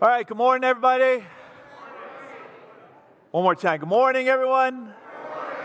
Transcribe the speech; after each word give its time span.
All 0.00 0.08
right, 0.08 0.24
good 0.24 0.36
morning, 0.36 0.62
everybody. 0.62 1.24
One 3.32 3.42
more 3.42 3.56
time. 3.56 3.80
Good 3.80 3.88
morning, 3.88 4.28
everyone. 4.28 4.94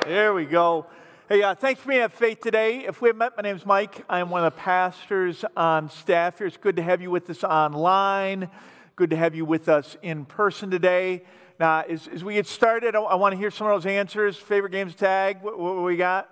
There 0.08 0.34
we 0.34 0.46
go. 0.46 0.88
Hey, 1.30 1.44
uh, 1.44 1.54
thanks 1.54 1.82
for 1.82 1.90
being 1.90 2.02
at 2.02 2.12
Faith 2.12 2.42
today. 2.42 2.80
If 2.80 3.00
we 3.00 3.10
have 3.10 3.16
met, 3.16 3.38
my 3.38 3.44
name 3.44 3.56
is 3.56 3.64
Mike. 3.64 4.04
I 4.10 4.22
am 4.22 4.32
one 4.32 4.44
of 4.44 4.52
the 4.52 4.60
pastors 4.60 5.46
on 5.56 5.88
staff 5.88 6.40
here. 6.40 6.48
It's 6.48 6.58
good 6.58 6.78
to 6.78 6.82
have 6.82 7.00
you 7.00 7.12
with 7.12 7.30
us 7.30 7.44
online. 7.44 8.50
Good 8.96 9.12
to 9.12 9.16
have 9.18 9.36
you 9.36 9.46
with 9.46 9.70
us 9.70 9.98
in 10.02 10.26
person 10.26 10.72
today. 10.72 11.26
Now, 11.60 11.82
as, 11.82 12.08
as 12.08 12.24
we 12.24 12.34
get 12.34 12.48
started, 12.48 12.96
I, 12.96 13.02
I 13.02 13.14
want 13.14 13.34
to 13.34 13.38
hear 13.38 13.52
some 13.52 13.68
of 13.68 13.74
those 13.76 13.86
answers. 13.86 14.36
Favorite 14.36 14.72
games 14.72 14.96
tag? 14.96 15.44
What, 15.44 15.60
what 15.60 15.84
we 15.84 15.96
got? 15.96 16.28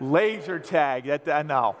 Laser 0.00 0.58
tag. 0.58 1.04
That 1.04 1.28
I 1.28 1.42
know. 1.42 1.76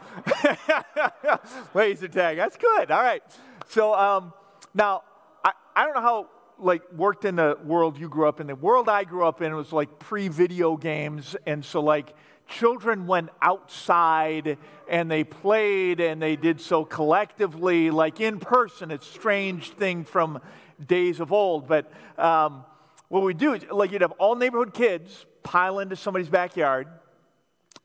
Laser 1.74 2.08
tag. 2.08 2.36
That's 2.36 2.56
good. 2.56 2.90
All 2.90 3.02
right. 3.02 3.22
So 3.68 3.94
um, 3.94 4.32
now 4.74 5.02
I, 5.44 5.52
I 5.76 5.84
don't 5.84 5.94
know 5.94 6.00
how 6.00 6.26
like 6.58 6.82
worked 6.92 7.24
in 7.24 7.36
the 7.36 7.56
world 7.64 7.98
you 7.98 8.08
grew 8.08 8.28
up 8.28 8.40
in. 8.40 8.48
The 8.48 8.56
world 8.56 8.88
I 8.88 9.04
grew 9.04 9.24
up 9.24 9.42
in 9.42 9.54
was 9.54 9.72
like 9.72 9.98
pre-video 9.98 10.76
games, 10.76 11.36
and 11.46 11.64
so 11.64 11.80
like 11.80 12.14
children 12.48 13.06
went 13.06 13.28
outside 13.42 14.58
and 14.88 15.10
they 15.10 15.22
played 15.22 16.00
and 16.00 16.20
they 16.20 16.34
did 16.34 16.60
so 16.60 16.84
collectively, 16.84 17.90
like 17.90 18.20
in 18.20 18.40
person. 18.40 18.90
It's 18.90 19.08
a 19.08 19.12
strange 19.12 19.70
thing 19.70 20.04
from 20.04 20.40
days 20.84 21.20
of 21.20 21.32
old, 21.32 21.68
but 21.68 21.92
um, 22.16 22.64
what 23.08 23.22
we 23.22 23.34
do 23.34 23.54
is 23.54 23.64
like 23.70 23.92
you'd 23.92 24.02
have 24.02 24.12
all 24.12 24.34
neighborhood 24.34 24.74
kids 24.74 25.26
pile 25.42 25.78
into 25.78 25.96
somebody's 25.96 26.28
backyard 26.28 26.88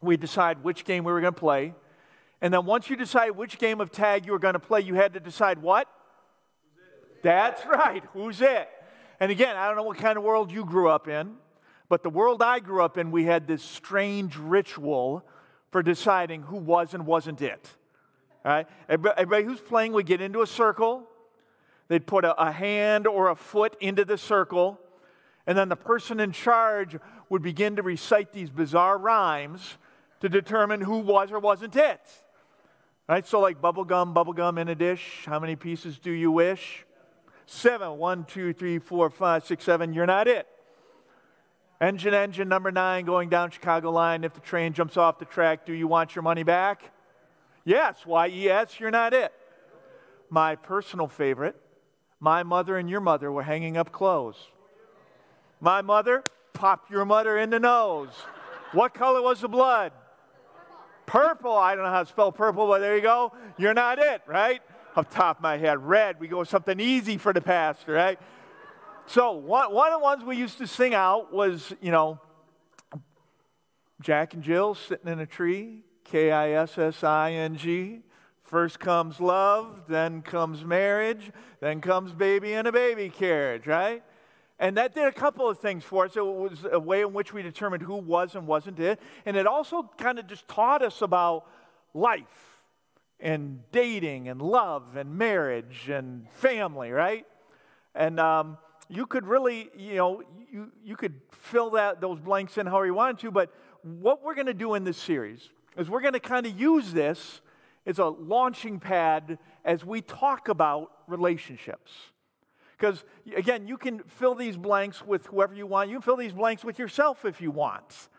we 0.03 0.17
decide 0.17 0.63
which 0.63 0.85
game 0.85 1.03
we 1.03 1.11
were 1.11 1.21
going 1.21 1.33
to 1.33 1.39
play. 1.39 1.73
And 2.41 2.53
then 2.53 2.65
once 2.65 2.89
you 2.89 2.95
decide 2.95 3.31
which 3.31 3.57
game 3.57 3.79
of 3.79 3.91
tag 3.91 4.25
you 4.25 4.33
were 4.33 4.39
going 4.39 4.53
to 4.53 4.59
play, 4.59 4.81
you 4.81 4.95
had 4.95 5.13
to 5.13 5.19
decide 5.19 5.61
what? 5.61 5.87
That's 7.23 7.65
right. 7.65 8.03
Who's 8.13 8.41
it? 8.41 8.69
And 9.19 9.31
again, 9.31 9.55
I 9.55 9.67
don't 9.67 9.77
know 9.77 9.83
what 9.83 9.97
kind 9.97 10.17
of 10.17 10.23
world 10.23 10.51
you 10.51 10.65
grew 10.65 10.89
up 10.89 11.07
in, 11.07 11.35
but 11.87 12.03
the 12.03 12.09
world 12.09 12.41
I 12.41 12.59
grew 12.59 12.83
up 12.83 12.97
in, 12.97 13.11
we 13.11 13.23
had 13.23 13.47
this 13.47 13.63
strange 13.63 14.35
ritual 14.37 15.23
for 15.71 15.81
deciding 15.81 16.43
who 16.43 16.57
was 16.57 16.93
and 16.93 17.05
wasn't 17.05 17.41
it. 17.41 17.69
All 18.43 18.51
right? 18.51 18.67
Everybody 18.89 19.45
who's 19.45 19.61
playing 19.61 19.93
would 19.93 20.05
get 20.05 20.19
into 20.19 20.41
a 20.41 20.47
circle. 20.47 21.07
They'd 21.87 22.05
put 22.05 22.25
a, 22.25 22.35
a 22.41 22.51
hand 22.51 23.07
or 23.07 23.29
a 23.29 23.35
foot 23.35 23.77
into 23.79 24.03
the 24.03 24.17
circle. 24.17 24.79
And 25.47 25.57
then 25.57 25.69
the 25.69 25.75
person 25.75 26.19
in 26.19 26.31
charge 26.31 26.97
would 27.29 27.41
begin 27.41 27.77
to 27.77 27.81
recite 27.81 28.33
these 28.33 28.49
bizarre 28.49 28.97
rhymes 28.97 29.77
to 30.23 30.29
determine 30.29 30.79
who 30.79 30.99
was 30.99 31.33
or 31.33 31.39
wasn't 31.39 31.75
it. 31.75 31.99
Right? 33.09 33.27
So, 33.27 33.41
like 33.41 33.59
bubble 33.59 33.83
gum, 33.83 34.13
bubble 34.13 34.31
gum 34.31 34.57
in 34.57 34.69
a 34.69 34.75
dish. 34.75 35.23
How 35.25 35.37
many 35.37 35.57
pieces 35.57 35.99
do 35.99 36.11
you 36.11 36.31
wish? 36.31 36.85
Seven. 37.45 37.97
One, 37.97 38.23
two, 38.23 38.53
three, 38.53 38.79
four, 38.79 39.09
five, 39.09 39.45
six, 39.45 39.65
seven. 39.65 39.93
You're 39.93 40.05
not 40.05 40.29
it. 40.29 40.47
Engine, 41.81 42.13
engine 42.13 42.47
number 42.47 42.71
nine 42.71 43.03
going 43.03 43.27
down 43.27 43.51
Chicago 43.51 43.91
line. 43.91 44.23
If 44.23 44.33
the 44.33 44.39
train 44.39 44.71
jumps 44.71 44.95
off 44.95 45.19
the 45.19 45.25
track, 45.25 45.65
do 45.65 45.73
you 45.73 45.87
want 45.87 46.15
your 46.15 46.23
money 46.23 46.43
back? 46.43 46.81
Yes. 47.65 47.97
Why, 48.05 48.27
yes, 48.27 48.79
you're 48.79 48.91
not 48.91 49.13
it. 49.13 49.33
My 50.29 50.55
personal 50.55 51.09
favorite 51.09 51.59
my 52.21 52.43
mother 52.43 52.77
and 52.77 52.89
your 52.89 53.01
mother 53.01 53.29
were 53.29 53.43
hanging 53.43 53.75
up 53.75 53.91
clothes. 53.91 54.37
My 55.59 55.81
mother, 55.81 56.23
pop 56.53 56.89
your 56.89 57.03
mother 57.03 57.37
in 57.37 57.49
the 57.49 57.59
nose. 57.59 58.13
What 58.71 58.93
color 58.93 59.21
was 59.21 59.41
the 59.41 59.49
blood? 59.49 59.91
Purple, 61.13 61.55
I 61.55 61.75
don't 61.75 61.83
know 61.83 61.91
how 61.91 62.01
to 62.01 62.09
spell 62.09 62.31
purple, 62.31 62.65
but 62.65 62.79
there 62.79 62.95
you 62.95 63.01
go. 63.03 63.33
You're 63.59 63.75
not 63.75 63.99
it, 63.99 64.23
right? 64.25 64.63
Off 64.95 65.11
top 65.11 65.37
of 65.37 65.43
my 65.43 65.57
head, 65.57 65.77
red, 65.77 66.19
we 66.19 66.27
go 66.27 66.39
with 66.39 66.49
something 66.49 66.79
easy 66.79 67.19
for 67.19 67.31
the 67.31 67.39
pastor, 67.39 67.93
right? 67.93 68.17
So 69.05 69.33
one, 69.33 69.71
one 69.71 69.93
of 69.93 69.99
the 69.99 70.03
ones 70.03 70.23
we 70.23 70.37
used 70.37 70.57
to 70.57 70.65
sing 70.65 70.95
out 70.95 71.31
was, 71.31 71.71
you 71.81 71.91
know, 71.91 72.19
Jack 74.01 74.33
and 74.33 74.41
Jill 74.41 74.73
sitting 74.73 75.07
in 75.07 75.19
a 75.19 75.27
tree, 75.27 75.83
K 76.03 76.31
I 76.31 76.53
S 76.53 76.79
S 76.79 77.03
I 77.03 77.33
N 77.33 77.57
G. 77.57 77.99
First 78.41 78.79
comes 78.79 79.21
love, 79.21 79.83
then 79.87 80.23
comes 80.23 80.65
marriage, 80.65 81.31
then 81.59 81.79
comes 81.79 82.11
baby 82.11 82.53
in 82.53 82.65
a 82.65 82.71
baby 82.71 83.09
carriage, 83.09 83.67
right? 83.67 84.01
And 84.59 84.77
that 84.77 84.93
did 84.93 85.05
a 85.05 85.11
couple 85.11 85.49
of 85.49 85.59
things 85.59 85.83
for 85.83 86.05
us. 86.05 86.15
It 86.15 86.25
was 86.25 86.65
a 86.71 86.79
way 86.79 87.01
in 87.01 87.13
which 87.13 87.33
we 87.33 87.41
determined 87.41 87.83
who 87.83 87.95
was 87.95 88.35
and 88.35 88.47
wasn't 88.47 88.79
it. 88.79 88.99
And 89.25 89.35
it 89.35 89.47
also 89.47 89.89
kind 89.97 90.19
of 90.19 90.27
just 90.27 90.47
taught 90.47 90.81
us 90.81 91.01
about 91.01 91.47
life 91.93 92.61
and 93.19 93.59
dating 93.71 94.27
and 94.27 94.41
love 94.41 94.95
and 94.95 95.17
marriage 95.17 95.89
and 95.89 96.29
family, 96.33 96.91
right? 96.91 97.25
And 97.95 98.19
um, 98.19 98.57
you 98.89 99.05
could 99.05 99.25
really, 99.25 99.69
you 99.75 99.95
know, 99.95 100.23
you, 100.51 100.71
you 100.83 100.95
could 100.95 101.19
fill 101.31 101.71
that, 101.71 101.99
those 101.99 102.19
blanks 102.19 102.57
in 102.57 102.67
however 102.67 102.85
you 102.85 102.93
wanted 102.93 103.19
to. 103.19 103.31
But 103.31 103.51
what 103.81 104.23
we're 104.23 104.35
going 104.35 104.47
to 104.47 104.53
do 104.53 104.75
in 104.75 104.83
this 104.83 104.97
series 104.97 105.49
is 105.77 105.89
we're 105.89 106.01
going 106.01 106.13
to 106.13 106.19
kind 106.19 106.45
of 106.45 106.59
use 106.59 106.93
this 106.93 107.41
as 107.85 107.99
a 107.99 108.05
launching 108.05 108.79
pad 108.79 109.37
as 109.65 109.83
we 109.83 110.01
talk 110.01 110.47
about 110.47 110.91
relationships. 111.07 111.91
Because, 112.83 113.05
again, 113.33 113.65
you 113.65 113.77
can 113.77 113.99
fill 113.99 114.35
these 114.35 114.57
blanks 114.57 115.05
with 115.05 115.27
whoever 115.27 115.55
you 115.55 115.65
want. 115.65 115.89
You 115.89 115.95
can 115.95 116.01
fill 116.01 116.17
these 116.17 116.33
blanks 116.33 116.65
with 116.65 116.77
yourself 116.77 117.23
if 117.23 117.39
you 117.39 117.49
want. 117.49 118.09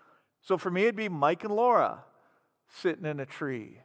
So 0.41 0.57
for 0.57 0.71
me, 0.71 0.85
it'd 0.85 0.97
be 0.97 1.11
Mike 1.11 1.45
and 1.45 1.55
Laura 1.55 2.03
sitting 2.81 3.05
in 3.05 3.21
a 3.21 3.27
tree. 3.27 3.81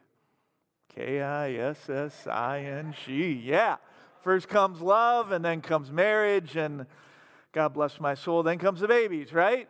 K 0.94 1.20
I 1.20 1.52
S 1.52 1.90
S 1.90 2.26
I 2.26 2.60
N 2.60 2.94
G. 3.04 3.42
Yeah. 3.44 3.76
First 4.22 4.48
comes 4.48 4.80
love, 4.80 5.32
and 5.32 5.44
then 5.44 5.60
comes 5.60 5.92
marriage, 5.92 6.56
and 6.56 6.86
God 7.52 7.74
bless 7.74 8.00
my 8.00 8.14
soul, 8.14 8.42
then 8.42 8.58
comes 8.58 8.80
the 8.80 8.88
babies, 8.88 9.34
right? 9.34 9.68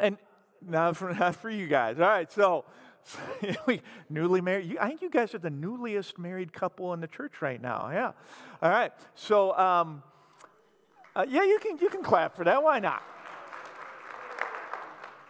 And 0.00 0.18
not 0.60 0.96
for, 0.96 1.14
not 1.14 1.36
for 1.36 1.48
you 1.48 1.68
guys. 1.68 2.00
All 2.00 2.08
right, 2.08 2.30
so 2.32 2.64
we 3.66 3.82
newly 4.08 4.40
married. 4.40 4.76
I 4.78 4.88
think 4.88 5.02
you 5.02 5.10
guys 5.10 5.34
are 5.34 5.38
the 5.38 5.50
newliest 5.50 6.18
married 6.18 6.52
couple 6.52 6.92
in 6.92 7.00
the 7.00 7.06
church 7.06 7.40
right 7.40 7.60
now. 7.60 7.90
Yeah. 7.92 8.12
All 8.62 8.70
right. 8.70 8.92
So, 9.14 9.56
um, 9.56 10.02
uh, 11.14 11.26
yeah, 11.28 11.44
you 11.44 11.58
can 11.60 11.78
you 11.78 11.88
can 11.88 12.02
clap 12.02 12.36
for 12.36 12.44
that. 12.44 12.62
Why 12.62 12.78
not? 12.78 13.02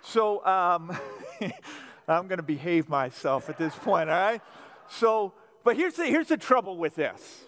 So, 0.02 0.44
um, 0.44 0.96
I'm 2.08 2.26
going 2.26 2.38
to 2.38 2.42
behave 2.42 2.88
myself 2.88 3.48
at 3.48 3.56
this 3.56 3.74
point. 3.74 4.10
All 4.10 4.18
right. 4.18 4.40
So, 4.88 5.32
but 5.64 5.76
here's 5.76 5.94
the 5.94 6.06
here's 6.06 6.28
the 6.28 6.36
trouble 6.36 6.76
with 6.76 6.94
this. 6.96 7.44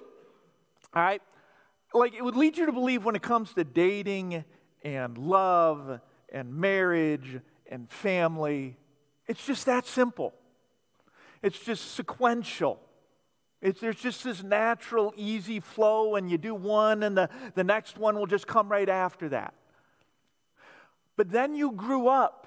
All 0.94 1.02
right. 1.02 1.22
Like 1.94 2.14
it 2.14 2.24
would 2.24 2.36
lead 2.36 2.56
you 2.56 2.66
to 2.66 2.72
believe 2.72 3.04
when 3.04 3.16
it 3.16 3.22
comes 3.22 3.52
to 3.54 3.64
dating 3.64 4.44
and 4.82 5.18
love 5.18 6.00
and 6.32 6.54
marriage 6.54 7.40
and 7.66 7.90
family 7.90 8.76
it's 9.26 9.46
just 9.46 9.66
that 9.66 9.86
simple. 9.86 10.34
It's 11.42 11.58
just 11.58 11.94
sequential. 11.94 12.80
It's, 13.60 13.80
there's 13.80 13.96
just 13.96 14.24
this 14.24 14.42
natural, 14.42 15.14
easy 15.16 15.60
flow, 15.60 16.16
and 16.16 16.30
you 16.30 16.38
do 16.38 16.54
one, 16.54 17.02
and 17.02 17.16
the, 17.16 17.28
the 17.54 17.64
next 17.64 17.96
one 17.96 18.16
will 18.16 18.26
just 18.26 18.46
come 18.46 18.68
right 18.68 18.88
after 18.88 19.28
that. 19.30 19.54
But 21.16 21.30
then 21.30 21.54
you 21.54 21.72
grew 21.72 22.08
up 22.08 22.46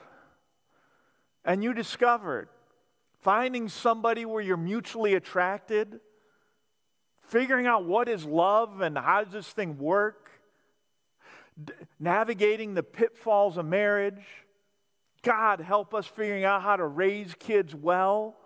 and 1.46 1.64
you 1.64 1.74
discovered 1.74 2.50
finding 3.22 3.70
somebody 3.70 4.26
where 4.26 4.42
you're 4.42 4.58
mutually 4.58 5.16
attracted, 5.16 6.00
figuring 7.24 7.66
out 7.66 7.86
what 7.86 8.08
is 8.08 8.26
love 8.26 8.82
and 8.82 8.98
how 8.98 9.24
does 9.24 9.34
this 9.34 9.48
thing 9.48 9.78
work, 9.78 10.30
D- 11.64 11.74
navigating 12.00 12.74
the 12.74 12.84
pitfalls 12.84 13.58
of 13.58 13.66
marriage 13.66 14.45
God, 15.26 15.60
help 15.60 15.94
us 15.96 16.06
figuring 16.06 16.46
out 16.46 16.62
how 16.62 16.76
to 16.76 16.86
raise 16.86 17.34
kids 17.40 17.74
well. 17.76 18.38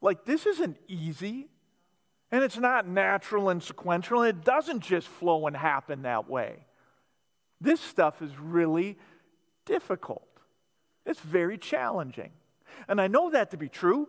Like, 0.00 0.24
this 0.24 0.46
isn't 0.46 0.78
easy. 0.86 1.48
And 2.30 2.44
it's 2.44 2.56
not 2.56 2.86
natural 2.86 3.48
and 3.48 3.60
sequential. 3.60 4.22
And 4.22 4.38
it 4.38 4.44
doesn't 4.44 4.80
just 4.80 5.08
flow 5.08 5.46
and 5.48 5.56
happen 5.56 6.02
that 6.02 6.30
way. 6.30 6.64
This 7.60 7.80
stuff 7.80 8.22
is 8.22 8.30
really 8.38 8.96
difficult. 9.66 10.28
It's 11.04 11.20
very 11.20 11.58
challenging. 11.58 12.30
And 12.86 13.00
I 13.00 13.08
know 13.08 13.30
that 13.30 13.50
to 13.50 13.56
be 13.56 13.68
true 13.68 14.08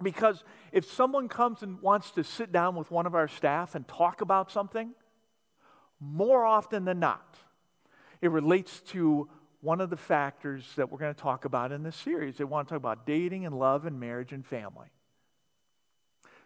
because 0.00 0.44
if 0.70 0.84
someone 0.84 1.28
comes 1.28 1.62
and 1.62 1.80
wants 1.80 2.12
to 2.12 2.22
sit 2.22 2.52
down 2.52 2.76
with 2.76 2.92
one 2.92 3.06
of 3.06 3.14
our 3.14 3.26
staff 3.26 3.74
and 3.74 3.88
talk 3.88 4.20
about 4.20 4.52
something, 4.52 4.92
more 5.98 6.44
often 6.44 6.84
than 6.84 7.00
not, 7.00 7.36
it 8.20 8.30
relates 8.30 8.80
to 8.80 9.28
one 9.62 9.80
of 9.80 9.88
the 9.88 9.96
factors 9.96 10.64
that 10.76 10.90
we're 10.90 10.98
going 10.98 11.14
to 11.14 11.20
talk 11.20 11.44
about 11.46 11.72
in 11.72 11.82
this 11.82 11.96
series. 11.96 12.36
They 12.36 12.44
want 12.44 12.68
to 12.68 12.74
talk 12.74 12.78
about 12.78 13.06
dating 13.06 13.46
and 13.46 13.58
love 13.58 13.86
and 13.86 13.98
marriage 13.98 14.32
and 14.32 14.44
family. 14.44 14.88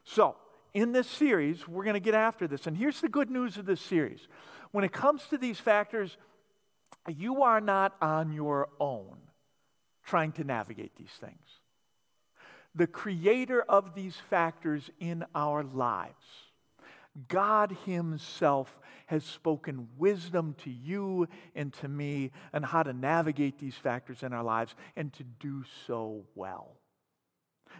So, 0.05 0.37
in 0.75 0.93
this 0.93 1.09
series, 1.09 1.67
we're 1.67 1.85
going 1.85 1.95
to 1.95 2.01
get 2.01 2.15
after 2.15 2.47
this. 2.47 2.67
And 2.67 2.77
here's 2.77 3.01
the 3.01 3.09
good 3.09 3.31
news 3.31 3.57
of 3.57 3.67
this 3.67 3.81
series 3.81 4.29
when 4.71 4.85
it 4.85 4.93
comes 4.93 5.25
to 5.31 5.39
these 5.39 5.59
factors, 5.59 6.19
you 7.09 7.43
are 7.43 7.61
not 7.61 7.97
on 8.03 8.33
your 8.33 8.69
own 8.79 9.17
trying 10.05 10.33
to 10.33 10.45
navigate 10.45 10.95
these 10.97 11.11
things. 11.19 11.61
the 12.75 12.87
creator 12.87 13.63
of 13.63 13.95
these 13.95 14.17
factors 14.29 14.91
in 15.01 15.25
our 15.35 15.65
lives, 15.65 16.13
God 17.29 17.75
Himself 17.87 18.79
has 19.07 19.25
spoken 19.25 19.89
wisdom 19.97 20.55
to 20.65 20.71
you 20.71 21.29
and 21.55 21.73
to 21.75 21.89
me 21.89 22.31
on 22.53 22.63
how 22.63 22.83
to 22.83 22.93
navigate 22.93 23.59
these 23.59 23.75
factors 23.75 24.23
in 24.23 24.33
our 24.33 24.43
lives 24.43 24.75
and 24.97 25.13
to 25.15 25.25
do 25.25 25.65
so 25.87 26.25
well. 26.35 26.73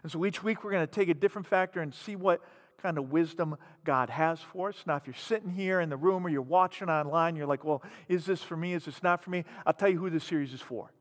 And 0.03 0.11
so 0.11 0.25
each 0.25 0.43
week 0.43 0.65
we're 0.65 0.73
going 0.73 0.87
to 0.87 0.93
take 0.93 1.09
a 1.09 1.15
different 1.15 1.47
factor 1.47 1.81
and 1.81 1.95
see 1.95 2.17
what 2.17 2.41
kind 2.83 2.99
of 2.99 3.11
wisdom 3.11 3.57
God 3.85 4.11
has 4.11 4.41
for 4.41 4.69
us. 4.69 4.77
Now, 4.87 4.97
if 4.97 5.07
you're 5.07 5.15
sitting 5.15 5.51
here 5.51 5.81
in 5.81 5.89
the 5.89 5.97
room 5.97 6.27
or 6.27 6.29
you're 6.29 6.43
watching 6.43 6.89
online, 6.89 7.35
you're 7.35 7.47
like, 7.47 7.65
well, 7.65 7.83
is 8.09 8.27
this 8.27 8.43
for 8.43 8.57
me? 8.57 8.75
Is 8.75 8.85
this 8.85 9.03
not 9.03 9.23
for 9.23 9.31
me? 9.31 9.45
I'll 9.65 9.73
tell 9.73 9.89
you 9.89 9.99
who 9.99 10.11
this 10.11 10.25
series 10.25 10.53
is 10.53 10.61
for. 10.61 10.93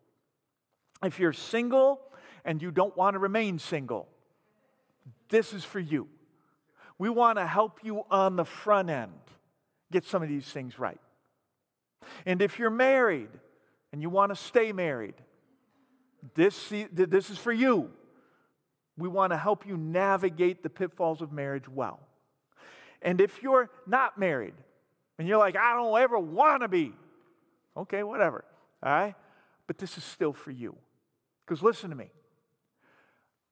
If 1.04 1.20
you're 1.20 1.34
single 1.34 2.00
and 2.46 2.62
you 2.62 2.72
don't 2.72 2.96
want 2.96 3.16
to 3.16 3.20
remain 3.20 3.60
single, 3.60 4.08
this 5.30 5.54
is 5.54 5.64
for 5.64 5.80
you. 5.80 6.08
We 6.98 7.10
want 7.10 7.38
to 7.38 7.46
help 7.46 7.80
you 7.84 8.06
on 8.10 8.38
the 8.38 8.46
front 8.46 8.90
end 8.90 9.12
get 9.96 10.04
some 10.04 10.22
of 10.22 10.28
these 10.28 10.46
things 10.46 10.78
right. 10.78 11.00
And 12.26 12.42
if 12.42 12.60
you're 12.60 12.70
married 12.70 13.30
and 13.94 14.02
you 14.02 14.10
want 14.10 14.30
to 14.30 14.36
stay 14.36 14.74
married, 14.74 15.16
this, 16.34 16.74
this 16.92 17.30
is 17.30 17.38
for 17.38 17.54
you. 17.54 17.90
We 18.98 19.08
want 19.08 19.32
to 19.32 19.38
help 19.38 19.66
you 19.66 19.78
navigate 19.78 20.64
the 20.64 20.70
pitfalls 20.70 21.22
of 21.22 21.32
marriage 21.32 21.70
well. 21.70 22.02
And 23.02 23.22
if 23.22 23.42
you're 23.42 23.70
not 23.88 24.18
married 24.18 24.56
and 25.18 25.30
you're 25.30 25.38
like, 25.38 25.56
I 25.56 25.74
don't 25.76 25.98
ever 25.98 26.20
want 26.20 26.64
to 26.64 26.68
be, 26.68 26.92
okay, 27.78 28.04
whatever, 28.04 28.44
all 28.84 28.92
right? 28.92 29.16
But 29.66 29.78
this 29.78 29.98
is 29.98 30.04
still 30.04 30.34
for 30.34 30.52
you. 30.52 30.76
Because 31.46 31.64
listen 31.64 31.90
to 31.90 31.96
me 31.96 32.10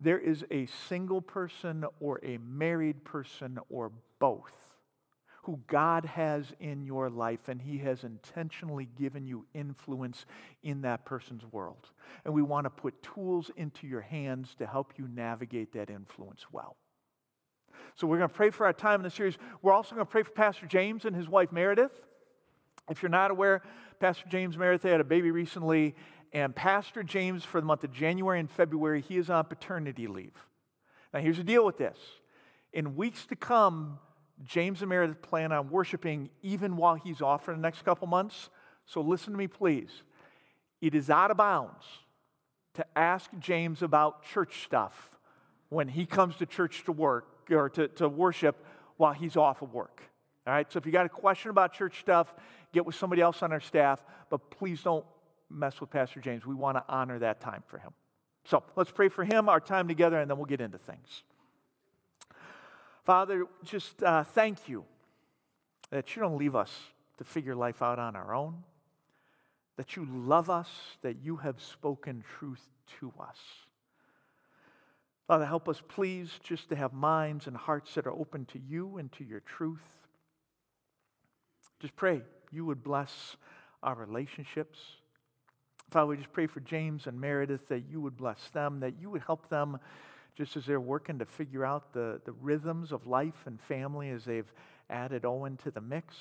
there 0.02 0.20
is 0.20 0.44
a 0.52 0.66
single 0.90 1.22
person 1.22 1.86
or 2.02 2.20
a 2.22 2.38
married 2.40 3.06
person 3.06 3.58
or 3.70 3.94
both 4.20 4.63
who 5.44 5.60
God 5.68 6.06
has 6.06 6.54
in 6.60 6.86
your 6.86 7.10
life, 7.10 7.50
and 7.50 7.62
He 7.62 7.78
has 7.80 8.04
intentionally 8.04 8.88
given 8.98 9.26
you 9.26 9.46
influence 9.54 10.26
in 10.64 10.82
that 10.82 11.06
person's 11.06 11.44
world. 11.52 11.90
And 12.26 12.34
we 12.34 12.42
want 12.42 12.66
to 12.66 12.70
put 12.70 13.02
tools 13.04 13.52
into 13.56 13.86
your 13.86 14.02
hands 14.02 14.56
to 14.56 14.66
help 14.66 14.94
you 14.98 15.08
navigate 15.08 15.74
that 15.74 15.90
influence 15.90 16.46
well. 16.52 16.78
So, 17.96 18.08
we're 18.08 18.18
going 18.18 18.30
to 18.30 18.36
pray 18.36 18.50
for 18.50 18.66
our 18.66 18.74
time 18.74 19.02
in 19.02 19.04
the 19.04 19.12
series. 19.12 19.38
We're 19.62 19.74
also 19.74 19.96
going 19.96 20.08
to 20.08 20.12
pray 20.12 20.24
for 20.24 20.32
Pastor 20.32 20.66
James 20.66 21.06
and 21.06 21.16
his 21.16 21.28
wife 21.28 21.52
Meredith. 21.52 21.92
If 22.90 23.02
you're 23.04 23.10
not 23.10 23.30
aware, 23.30 23.62
Pastor 24.00 24.28
James 24.30 24.58
Meredith 24.58 24.84
had 24.84 25.00
a 25.00 25.06
baby 25.06 25.32
recently, 25.32 25.96
and 26.32 26.56
Pastor 26.56 27.04
James, 27.04 27.44
for 27.44 27.62
the 27.62 27.68
month 27.68 27.84
of 27.84 27.94
January 27.94 28.40
and 28.40 28.50
February, 28.50 29.02
he 29.02 29.18
is 29.18 29.30
on 29.30 29.46
paternity 29.46 30.08
leave. 30.08 30.48
Now, 31.14 31.20
here's 31.20 31.38
the 31.38 31.44
deal 31.44 31.66
with 31.66 31.78
this. 31.78 31.98
In 32.74 32.96
weeks 32.96 33.26
to 33.28 33.36
come, 33.36 34.00
James 34.44 34.82
and 34.82 34.90
Meredith 34.90 35.22
plan 35.22 35.52
on 35.52 35.70
worshiping 35.70 36.30
even 36.42 36.76
while 36.76 36.96
he's 36.96 37.22
off 37.22 37.46
for 37.46 37.54
the 37.54 37.62
next 37.62 37.84
couple 37.84 38.08
months. 38.08 38.50
So 38.86 39.02
listen 39.02 39.34
to 39.34 39.38
me, 39.38 39.48
please. 39.48 40.04
It 40.82 40.96
is 40.96 41.10
out 41.10 41.32
of 41.32 41.38
bounds 41.38 41.86
to 42.74 42.86
ask 42.98 43.30
James 43.40 43.82
about 43.82 44.24
church 44.24 44.64
stuff 44.64 45.18
when 45.70 45.88
he 45.88 46.06
comes 46.06 46.36
to 46.38 46.46
church 46.46 46.84
to 46.86 46.92
work 46.92 47.28
or 47.52 47.70
to, 47.70 47.88
to 47.90 48.10
worship 48.10 48.66
while 48.98 49.14
he's 49.14 49.38
off 49.38 49.62
of 49.62 49.74
work. 49.74 50.02
All 50.46 50.54
right, 50.54 50.70
so 50.72 50.78
if 50.78 50.86
you 50.86 50.92
got 50.92 51.06
a 51.06 51.10
question 51.10 51.52
about 51.52 51.74
church 51.74 52.00
stuff, 52.00 52.34
get 52.74 52.86
with 52.86 52.96
somebody 52.96 53.22
else 53.22 53.42
on 53.44 53.54
our 53.54 53.62
staff, 53.62 54.04
but 54.30 54.52
please 54.52 54.84
don't 54.84 55.06
mess 55.50 55.80
with 55.80 55.90
Pastor 55.90 56.20
James. 56.20 56.46
We 56.46 56.56
want 56.56 56.78
to 56.78 56.84
honor 56.90 57.20
that 57.20 57.40
time 57.40 57.64
for 57.68 57.78
him. 57.78 57.94
So 58.46 58.64
let's 58.76 58.92
pray 58.92 59.08
for 59.08 59.24
him, 59.24 59.48
our 59.48 59.62
time 59.62 59.88
together, 59.88 60.20
and 60.20 60.30
then 60.30 60.38
we'll 60.38 60.48
get 60.48 60.60
into 60.60 60.78
things. 60.78 61.24
Father, 63.04 63.46
just 63.64 64.02
uh, 64.02 64.24
thank 64.24 64.70
you 64.70 64.86
that 65.90 66.16
you 66.16 66.22
don't 66.22 66.38
leave 66.38 66.56
us 66.56 66.72
to 67.18 67.24
figure 67.24 67.56
life 67.56 67.82
out 67.82 68.00
on 68.00 68.16
our 68.16 68.34
own, 68.34 68.64
that 69.76 69.96
you 69.96 70.08
love 70.10 70.50
us, 70.50 70.70
that 71.02 71.18
you 71.22 71.38
have 71.38 71.62
spoken 71.62 72.24
truth 72.40 72.66
to 73.00 73.12
us. 73.20 73.38
Father, 75.28 75.46
help 75.46 75.68
us, 75.70 75.82
please, 75.88 76.32
just 76.44 76.70
to 76.70 76.76
have 76.76 76.94
minds 76.94 77.48
and 77.48 77.56
hearts 77.56 77.94
that 77.96 78.08
are 78.08 78.12
open 78.12 78.46
to 78.46 78.60
you 78.60 78.98
and 78.98 79.12
to 79.14 79.24
your 79.24 79.40
truth. 79.42 79.86
Just 81.80 81.96
pray 81.96 82.22
you 82.52 82.66
would 82.66 82.84
bless 82.84 83.36
our 83.82 83.96
relationships. 83.96 84.80
Father, 85.92 86.08
we 86.08 86.18
just 86.18 86.34
pray 86.34 86.48
for 86.48 86.60
James 86.62 87.08
and 87.08 87.20
Meredith 87.20 87.68
that 87.68 87.84
you 87.90 88.00
would 88.00 88.18
bless 88.18 88.50
them, 88.50 88.80
that 88.80 89.00
you 89.00 89.10
would 89.10 89.24
help 89.24 89.50
them 89.50 89.80
just 90.36 90.58
as 90.58 90.66
they're 90.66 90.80
working 90.80 91.20
to 91.20 91.26
figure 91.26 91.66
out 91.66 91.94
the, 91.94 92.20
the 92.26 92.32
rhythms 92.32 92.92
of 92.92 93.06
life 93.06 93.46
and 93.46 93.60
family 93.62 94.10
as 94.10 94.26
they've 94.26 94.52
added 94.90 95.26
Owen 95.26 95.58
to 95.58 95.72
the 95.72 95.82
mix. 95.82 96.16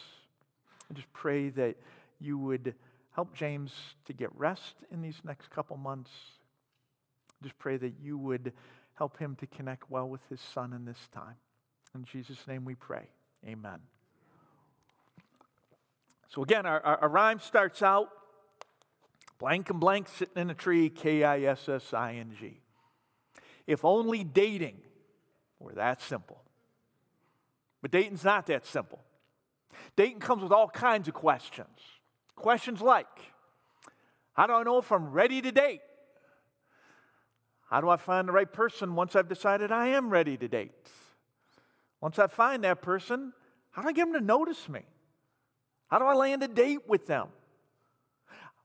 I 0.91 0.95
just 0.95 1.13
pray 1.13 1.49
that 1.51 1.77
you 2.21 2.39
would 2.39 2.75
help 3.13 3.35
James 3.35 3.73
to 4.07 4.13
get 4.13 4.31
rest 4.35 4.75
in 4.91 5.03
these 5.03 5.21
next 5.25 5.51
couple 5.51 5.77
months. 5.77 6.11
Just 7.43 7.59
pray 7.59 7.77
that 7.77 7.95
you 8.03 8.19
would 8.19 8.53
help 8.95 9.19
him 9.19 9.37
to 9.37 9.47
connect 9.47 9.91
well 9.91 10.09
with 10.09 10.21
his 10.29 10.41
son 10.41 10.73
in 10.73 10.85
this 10.85 11.09
time. 11.13 11.37
In 11.95 12.05
Jesus' 12.05 12.47
name 12.47 12.65
we 12.65 12.75
pray. 12.75 13.09
Amen. 13.47 13.81
So, 16.29 16.43
again, 16.43 16.65
our, 16.65 16.81
our, 16.81 16.97
our 16.99 17.09
rhyme 17.09 17.41
starts 17.41 17.83
out 17.83 18.09
blank 19.39 19.69
and 19.69 19.81
blank 19.81 20.09
sitting 20.09 20.41
in 20.41 20.51
a 20.51 20.55
tree, 20.55 20.89
K 20.89 21.25
I 21.25 21.41
S 21.41 21.69
S 21.69 21.93
I 21.93 22.15
N 22.15 22.35
G. 22.39 22.62
If 23.67 23.85
only 23.85 24.25
dating 24.25 24.77
were 25.59 25.73
that 25.75 26.01
simple. 26.03 26.43
But 27.81 27.91
dating's 27.91 28.25
not 28.25 28.47
that 28.47 28.67
simple. 28.67 29.01
Dating 29.97 30.21
comes 30.21 30.43
with 30.43 30.53
all 30.53 30.69
kinds 30.69 31.09
of 31.09 31.15
questions. 31.15 31.79
Questions 32.35 32.81
like 32.81 33.07
How 34.35 34.47
do 34.47 34.55
I 34.55 34.63
know 34.63 34.79
if 34.79 34.91
I'm 34.91 35.11
ready 35.11 35.43
to 35.43 35.53
date? 35.53 35.81
How 37.69 37.81
do 37.81 37.89
I 37.89 37.97
find 37.97 38.29
the 38.29 38.33
right 38.33 38.53
person 38.53 38.95
once 38.95 39.17
I've 39.17 39.29
decided 39.29 39.73
I 39.73 39.89
am 39.89 40.11
ready 40.11 40.37
to 40.37 40.49
date? 40.49 40.73
Once 42.01 42.19
I 42.19 42.27
find 42.27 42.65
that 42.65 42.83
person, 42.83 43.33
how 43.71 43.83
do 43.83 43.89
I 43.89 43.93
get 43.93 44.05
them 44.05 44.13
to 44.15 44.21
notice 44.21 44.69
me? 44.69 44.81
How 45.89 45.99
do 45.99 46.05
I 46.05 46.15
land 46.15 46.43
a 46.43 46.49
date 46.49 46.89
with 46.89 47.07
them? 47.07 47.29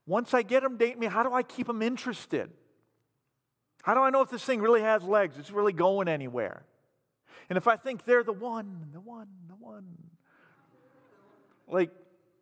Once 0.06 0.34
I 0.34 0.42
get 0.42 0.64
them 0.64 0.78
date 0.78 0.98
me, 0.98 1.08
how 1.08 1.24
do 1.24 1.34
I 1.34 1.44
keep 1.44 1.68
them 1.68 1.82
interested? 1.82 2.50
How 3.88 3.94
do 3.94 4.02
I 4.02 4.10
know 4.10 4.22
if 4.22 4.30
this 4.30 4.44
thing 4.44 4.60
really 4.60 4.82
has 4.82 5.02
legs? 5.02 5.38
It's 5.40 5.50
really 5.50 5.72
going 5.72 6.10
anywhere. 6.10 6.66
And 7.50 7.56
if 7.56 7.70
I 7.70 7.78
think 7.78 8.04
they're 8.04 8.22
the 8.22 8.34
one, 8.34 8.90
the 8.92 9.00
one, 9.00 9.30
the 9.48 9.56
one, 9.56 9.86
like, 11.70 11.92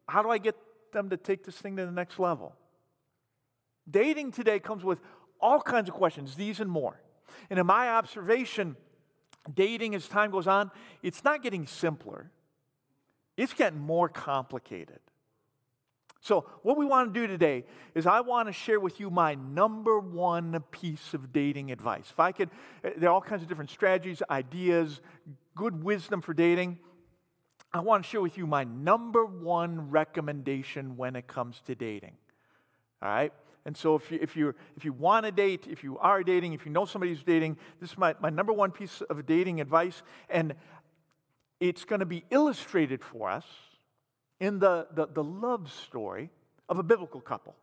how 0.10 0.24
do 0.24 0.32
I 0.32 0.40
get 0.40 0.56
them 0.92 1.12
to 1.12 1.18
take 1.18 1.44
this 1.44 1.56
thing 1.56 1.76
to 1.76 1.86
the 1.86 1.92
next 1.92 2.18
level? 2.18 2.56
Dating 3.88 4.32
today 4.32 4.60
comes 4.60 4.84
with 4.84 4.98
all 5.40 5.62
kinds 5.62 5.88
of 5.88 5.94
questions, 5.94 6.34
these 6.34 6.60
and 6.60 6.72
more. 6.72 7.00
And 7.52 7.60
in 7.60 7.68
my 7.68 7.90
observation, 7.90 8.76
dating 9.54 9.94
as 9.94 10.08
time 10.08 10.32
goes 10.32 10.48
on, 10.48 10.72
it's 11.04 11.24
not 11.24 11.44
getting 11.44 11.68
simpler, 11.68 12.32
it's 13.38 13.54
getting 13.54 13.78
more 13.78 14.10
complicated. 14.10 15.00
So, 16.26 16.44
what 16.64 16.76
we 16.76 16.88
want 16.88 17.14
to 17.14 17.20
do 17.20 17.28
today 17.28 17.66
is 17.94 18.08
I 18.08 18.22
want 18.22 18.48
to 18.48 18.52
share 18.52 18.80
with 18.80 19.00
you 19.00 19.12
my 19.12 19.36
number 19.36 20.00
one 20.00 20.60
piece 20.72 21.14
of 21.14 21.32
dating 21.32 21.72
advice. 21.72 22.06
If 22.10 22.20
I 22.20 22.32
could, 22.32 22.50
eh, 22.84 22.94
there 22.98 23.12
are 23.12 23.14
all 23.14 23.22
kinds 23.22 23.44
of 23.44 23.48
different 23.48 23.70
strategies, 23.70 24.24
ideas, 24.28 25.02
good 25.56 25.84
wisdom 25.84 26.22
for 26.22 26.34
dating. 26.34 26.80
I 27.72 27.80
want 27.82 28.04
to 28.04 28.10
share 28.10 28.22
with 28.22 28.40
you 28.40 28.48
my 28.48 28.64
number 28.64 29.24
one 29.24 29.92
recommendation 29.92 30.98
when 30.98 31.16
it 31.16 31.28
comes 31.28 31.62
to 31.68 31.76
dating. 31.76 32.14
All 33.04 33.10
right? 33.10 33.32
And 33.64 33.78
so, 33.78 33.94
if 33.94 34.12
you, 34.12 34.18
if 34.20 34.36
you, 34.36 34.56
if 34.76 34.84
you 34.84 34.94
want 34.94 35.28
to 35.28 35.32
date, 35.32 35.68
if 35.70 35.84
you 35.84 36.00
are 36.00 36.24
dating, 36.24 36.54
if 36.54 36.66
you 36.66 36.72
know 36.72 36.86
somebody 36.86 37.14
who's 37.14 37.22
dating, 37.22 37.56
this 37.80 37.92
is 37.92 38.00
my, 38.00 38.16
my 38.20 38.32
number 38.32 38.52
one 38.52 38.72
piece 38.72 39.02
of 39.02 39.28
dating 39.28 39.62
advice. 39.62 40.02
And 40.28 40.56
it's 41.60 41.86
going 41.86 42.00
to 42.00 42.08
be 42.08 42.24
illustrated 42.32 43.04
for 43.04 43.30
us 43.30 43.46
in 44.40 44.60
the, 44.60 44.88
the, 44.94 45.08
the 45.08 45.24
love 45.24 45.72
story 45.72 46.30
of 46.68 46.80
a 46.80 46.84
biblical 46.84 47.22
couple. 47.22 47.56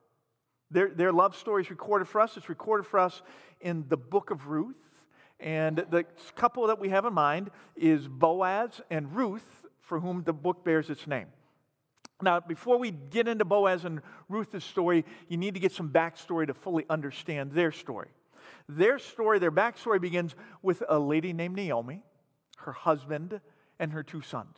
Their, 0.71 0.89
their 0.89 1.13
love 1.13 1.37
story 1.37 1.63
is 1.63 1.71
recorded 1.71 2.09
for 2.09 2.21
us. 2.21 2.37
It's 2.37 2.49
recorded 2.49 2.87
for 2.87 2.99
us 2.99 3.23
in 3.61 3.85
the 3.89 3.97
book 3.97 4.31
of 4.31 4.49
Ruth. 4.49 4.77
And 5.39 5.85
the 5.91 6.05
couple 6.37 6.67
that 6.69 6.79
we 6.79 6.89
have 6.89 7.05
in 7.05 7.13
mind 7.13 7.51
is 7.77 8.09
Boaz 8.09 8.81
and 8.91 9.15
Ruth, 9.15 9.67
for 9.81 10.01
whom 10.01 10.23
the 10.23 10.33
book 10.33 10.65
bears 10.65 10.89
its 10.89 11.07
name. 11.07 11.27
Now, 12.23 12.39
before 12.39 12.79
we 12.79 12.93
get 12.93 13.27
into 13.27 13.45
Boaz 13.45 13.85
and 13.85 14.01
Ruth's 14.29 14.65
story, 14.65 15.05
you 15.29 15.37
need 15.37 15.55
to 15.55 15.61
get 15.61 15.73
some 15.73 15.91
backstory 15.91 16.47
to 16.47 16.55
fully 16.55 16.87
understand 16.89 17.53
their 17.53 17.73
story. 17.73 18.09
Their 18.69 18.99
story, 19.01 19.41
their 19.41 19.51
backstory 19.51 20.01
begins 20.01 20.37
with 20.63 20.83
a 20.89 20.99
lady 20.99 21.33
named 21.33 21.57
Naomi, 21.57 22.05
her 22.59 22.73
husband, 22.73 23.41
and 23.81 23.93
her 23.93 24.05
two 24.05 24.23
sons. 24.23 24.57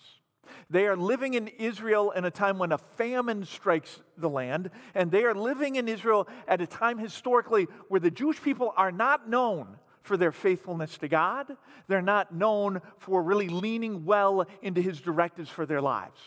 They 0.71 0.87
are 0.87 0.97
living 0.97 1.35
in 1.35 1.49
Israel 1.49 2.11
in 2.11 2.25
a 2.25 2.31
time 2.31 2.59
when 2.59 2.73
a 2.73 2.79
famine 2.79 3.45
strikes 3.45 4.01
the 4.17 4.29
land, 4.29 4.71
and 4.95 5.11
they 5.11 5.25
are 5.25 5.35
living 5.35 5.77
in 5.77 5.89
Israel 5.89 6.29
at 6.49 6.61
a 6.61 6.67
time 6.67 6.99
historically 6.99 7.65
where 7.89 8.01
the 8.01 8.11
Jewish 8.11 8.43
people 8.43 8.73
are 8.77 8.93
not 8.93 9.29
known 9.29 9.79
for 10.03 10.17
their 10.17 10.33
faithfulness 10.33 10.99
to 10.99 11.09
God. 11.09 11.57
They're 11.89 12.03
not 12.03 12.35
known 12.35 12.81
for 12.99 13.23
really 13.23 13.49
leaning 13.49 14.05
well 14.05 14.47
into 14.63 14.81
his 14.81 15.01
directives 15.01 15.49
for 15.49 15.67
their 15.67 15.81
lives. 15.81 16.21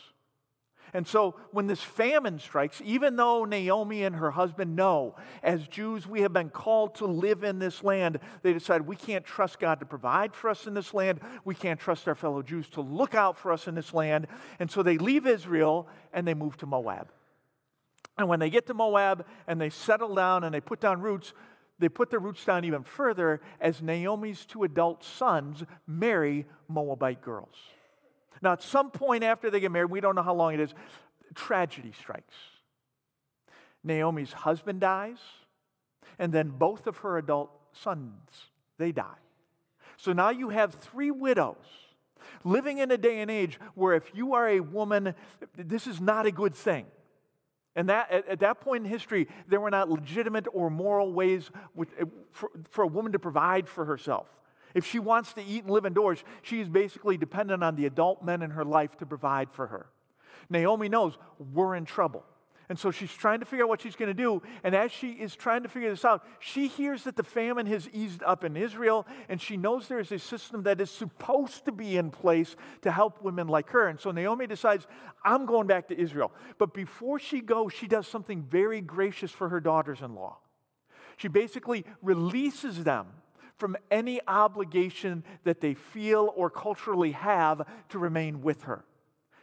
And 0.93 1.07
so 1.07 1.35
when 1.51 1.67
this 1.67 1.81
famine 1.81 2.39
strikes, 2.39 2.81
even 2.83 3.15
though 3.15 3.45
Naomi 3.45 4.03
and 4.03 4.15
her 4.15 4.31
husband 4.31 4.75
know, 4.75 5.15
as 5.43 5.67
Jews, 5.67 6.07
we 6.07 6.21
have 6.21 6.33
been 6.33 6.49
called 6.49 6.95
to 6.95 7.05
live 7.05 7.43
in 7.43 7.59
this 7.59 7.83
land, 7.83 8.19
they 8.41 8.53
decide 8.53 8.81
we 8.81 8.95
can't 8.95 9.25
trust 9.25 9.59
God 9.59 9.79
to 9.79 9.85
provide 9.85 10.33
for 10.33 10.49
us 10.49 10.67
in 10.67 10.73
this 10.73 10.93
land. 10.93 11.19
We 11.43 11.55
can't 11.55 11.79
trust 11.79 12.07
our 12.07 12.15
fellow 12.15 12.41
Jews 12.41 12.69
to 12.69 12.81
look 12.81 13.15
out 13.15 13.37
for 13.37 13.51
us 13.51 13.67
in 13.67 13.75
this 13.75 13.93
land. 13.93 14.27
And 14.59 14.71
so 14.71 14.81
they 14.81 14.97
leave 14.97 15.27
Israel 15.27 15.87
and 16.13 16.27
they 16.27 16.33
move 16.33 16.57
to 16.57 16.65
Moab. 16.65 17.11
And 18.17 18.27
when 18.27 18.39
they 18.39 18.49
get 18.49 18.65
to 18.67 18.73
Moab 18.73 19.25
and 19.47 19.61
they 19.61 19.69
settle 19.69 20.15
down 20.15 20.43
and 20.43 20.53
they 20.53 20.61
put 20.61 20.79
down 20.79 21.01
roots, 21.01 21.33
they 21.79 21.89
put 21.89 22.09
their 22.09 22.19
roots 22.19 22.43
down 22.43 22.65
even 22.65 22.83
further 22.83 23.41
as 23.61 23.81
Naomi's 23.81 24.45
two 24.45 24.63
adult 24.63 25.03
sons 25.03 25.63
marry 25.85 26.45
Moabite 26.67 27.21
girls. 27.21 27.55
Now, 28.41 28.53
at 28.53 28.61
some 28.61 28.91
point 28.91 29.23
after 29.23 29.49
they 29.49 29.59
get 29.59 29.71
married, 29.71 29.91
we 29.91 29.99
don't 29.99 30.15
know 30.15 30.23
how 30.23 30.35
long 30.35 30.53
it 30.53 30.59
is, 30.59 30.73
tragedy 31.35 31.93
strikes. 31.97 32.35
Naomi's 33.83 34.33
husband 34.33 34.81
dies, 34.81 35.17
and 36.19 36.33
then 36.33 36.49
both 36.49 36.87
of 36.87 36.97
her 36.97 37.17
adult 37.17 37.51
sons, 37.73 38.51
they 38.77 38.91
die. 38.91 39.19
So 39.97 40.13
now 40.13 40.29
you 40.29 40.49
have 40.49 40.73
three 40.73 41.11
widows 41.11 41.55
living 42.43 42.77
in 42.77 42.91
a 42.91 42.97
day 42.97 43.19
and 43.19 43.31
age 43.31 43.59
where 43.75 43.93
if 43.93 44.11
you 44.13 44.33
are 44.33 44.47
a 44.47 44.59
woman, 44.59 45.15
this 45.55 45.87
is 45.87 45.99
not 45.99 46.25
a 46.25 46.31
good 46.31 46.53
thing. 46.53 46.85
And 47.75 47.89
that, 47.89 48.11
at, 48.11 48.27
at, 48.27 48.39
that 48.39 48.59
point 48.59 48.85
in 48.85 48.91
history, 48.91 49.27
there 49.47 49.59
were 49.59 49.69
not 49.69 49.87
legitimate 49.87 50.47
or 50.51 50.71
moral 50.71 51.13
ways 51.13 51.51
with, 51.75 51.89
for, 52.31 52.49
for 52.71 52.83
a 52.83 52.87
woman 52.87 53.11
to 53.11 53.19
provide 53.19 53.69
for 53.69 53.85
herself. 53.85 54.27
If 54.77 54.85
she 54.85 54.99
wants 54.99 55.33
to 55.33 55.43
eat 55.43 55.63
and 55.63 55.71
live 55.71 55.87
indoors, 55.87 56.23
she 56.43 56.61
is 56.61 56.69
basically 56.69 57.17
dependent 57.17 57.63
on 57.63 57.75
the 57.75 57.87
adult 57.87 58.23
men 58.23 58.43
in 58.43 58.51
her 58.51 58.63
life 58.63 58.95
to 58.97 59.07
provide 59.07 59.51
for 59.51 59.65
her. 59.65 59.87
Naomi 60.51 60.87
knows 60.87 61.17
we're 61.51 61.73
in 61.73 61.83
trouble. 61.83 62.23
And 62.69 62.77
so 62.77 62.91
she's 62.91 63.11
trying 63.11 63.39
to 63.39 63.45
figure 63.47 63.65
out 63.65 63.69
what 63.69 63.81
she's 63.81 63.95
going 63.95 64.09
to 64.09 64.13
do. 64.13 64.43
And 64.63 64.75
as 64.75 64.91
she 64.91 65.13
is 65.13 65.35
trying 65.35 65.63
to 65.63 65.69
figure 65.69 65.89
this 65.89 66.05
out, 66.05 66.23
she 66.37 66.67
hears 66.67 67.05
that 67.05 67.15
the 67.15 67.23
famine 67.23 67.65
has 67.65 67.89
eased 67.91 68.21
up 68.21 68.43
in 68.43 68.55
Israel, 68.55 69.07
and 69.29 69.41
she 69.41 69.57
knows 69.57 69.87
there 69.87 69.97
is 69.97 70.11
a 70.11 70.19
system 70.19 70.61
that 70.63 70.79
is 70.79 70.91
supposed 70.91 71.65
to 71.65 71.71
be 71.71 71.97
in 71.97 72.11
place 72.11 72.55
to 72.83 72.91
help 72.91 73.23
women 73.23 73.47
like 73.47 73.71
her. 73.71 73.87
And 73.87 73.99
so 73.99 74.11
Naomi 74.11 74.45
decides, 74.45 74.85
I'm 75.25 75.47
going 75.47 75.65
back 75.65 75.87
to 75.87 75.99
Israel. 75.99 76.31
But 76.59 76.75
before 76.75 77.17
she 77.17 77.41
goes, 77.41 77.73
she 77.73 77.87
does 77.87 78.07
something 78.07 78.43
very 78.43 78.81
gracious 78.81 79.31
for 79.31 79.49
her 79.49 79.59
daughters 79.59 80.01
in 80.03 80.13
law. 80.13 80.37
She 81.15 81.29
basically 81.29 81.83
releases 82.03 82.83
them 82.83 83.07
from 83.57 83.75
any 83.89 84.21
obligation 84.27 85.23
that 85.43 85.61
they 85.61 85.73
feel 85.73 86.31
or 86.35 86.49
culturally 86.49 87.11
have 87.11 87.61
to 87.89 87.99
remain 87.99 88.41
with 88.41 88.63
her. 88.63 88.85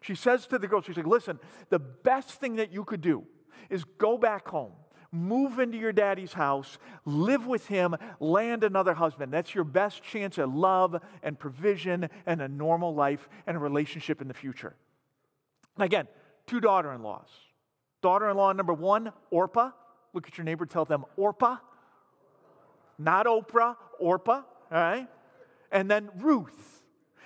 She 0.00 0.14
says 0.14 0.46
to 0.48 0.58
the 0.58 0.68
girls, 0.68 0.84
she's 0.84 0.96
like, 0.96 1.06
listen, 1.06 1.38
the 1.70 1.78
best 1.78 2.30
thing 2.40 2.56
that 2.56 2.72
you 2.72 2.84
could 2.84 3.00
do 3.00 3.24
is 3.70 3.84
go 3.98 4.16
back 4.18 4.46
home, 4.48 4.72
move 5.10 5.58
into 5.58 5.78
your 5.78 5.92
daddy's 5.92 6.34
house, 6.34 6.78
live 7.04 7.46
with 7.46 7.66
him, 7.66 7.96
land 8.20 8.64
another 8.64 8.94
husband. 8.94 9.32
That's 9.32 9.54
your 9.54 9.64
best 9.64 10.02
chance 10.02 10.38
at 10.38 10.48
love 10.48 11.00
and 11.22 11.38
provision 11.38 12.08
and 12.26 12.42
a 12.42 12.48
normal 12.48 12.94
life 12.94 13.28
and 13.46 13.56
a 13.56 13.60
relationship 13.60 14.20
in 14.20 14.28
the 14.28 14.34
future. 14.34 14.74
And 15.76 15.84
again, 15.84 16.06
two 16.46 16.60
daughter 16.60 16.92
in 16.92 17.02
laws. 17.02 17.28
Daughter 18.02 18.28
in 18.28 18.36
law 18.36 18.52
number 18.52 18.74
one, 18.74 19.10
Orpah. 19.30 19.70
Look 20.12 20.28
at 20.28 20.36
your 20.36 20.44
neighbor, 20.44 20.66
tell 20.66 20.84
them, 20.84 21.04
Orpah 21.16 21.56
not 22.98 23.26
Oprah, 23.26 23.76
Orpah, 23.98 24.42
all 24.42 24.44
right? 24.70 25.08
And 25.72 25.90
then 25.90 26.10
Ruth. 26.18 26.82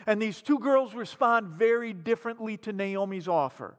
And 0.07 0.23
these 0.23 0.41
two 0.41 0.59
girls 0.59 0.95
respond 0.95 1.49
very 1.59 1.93
differently 1.93 2.57
to 2.59 2.73
Naomi's 2.73 3.29
offer. 3.29 3.77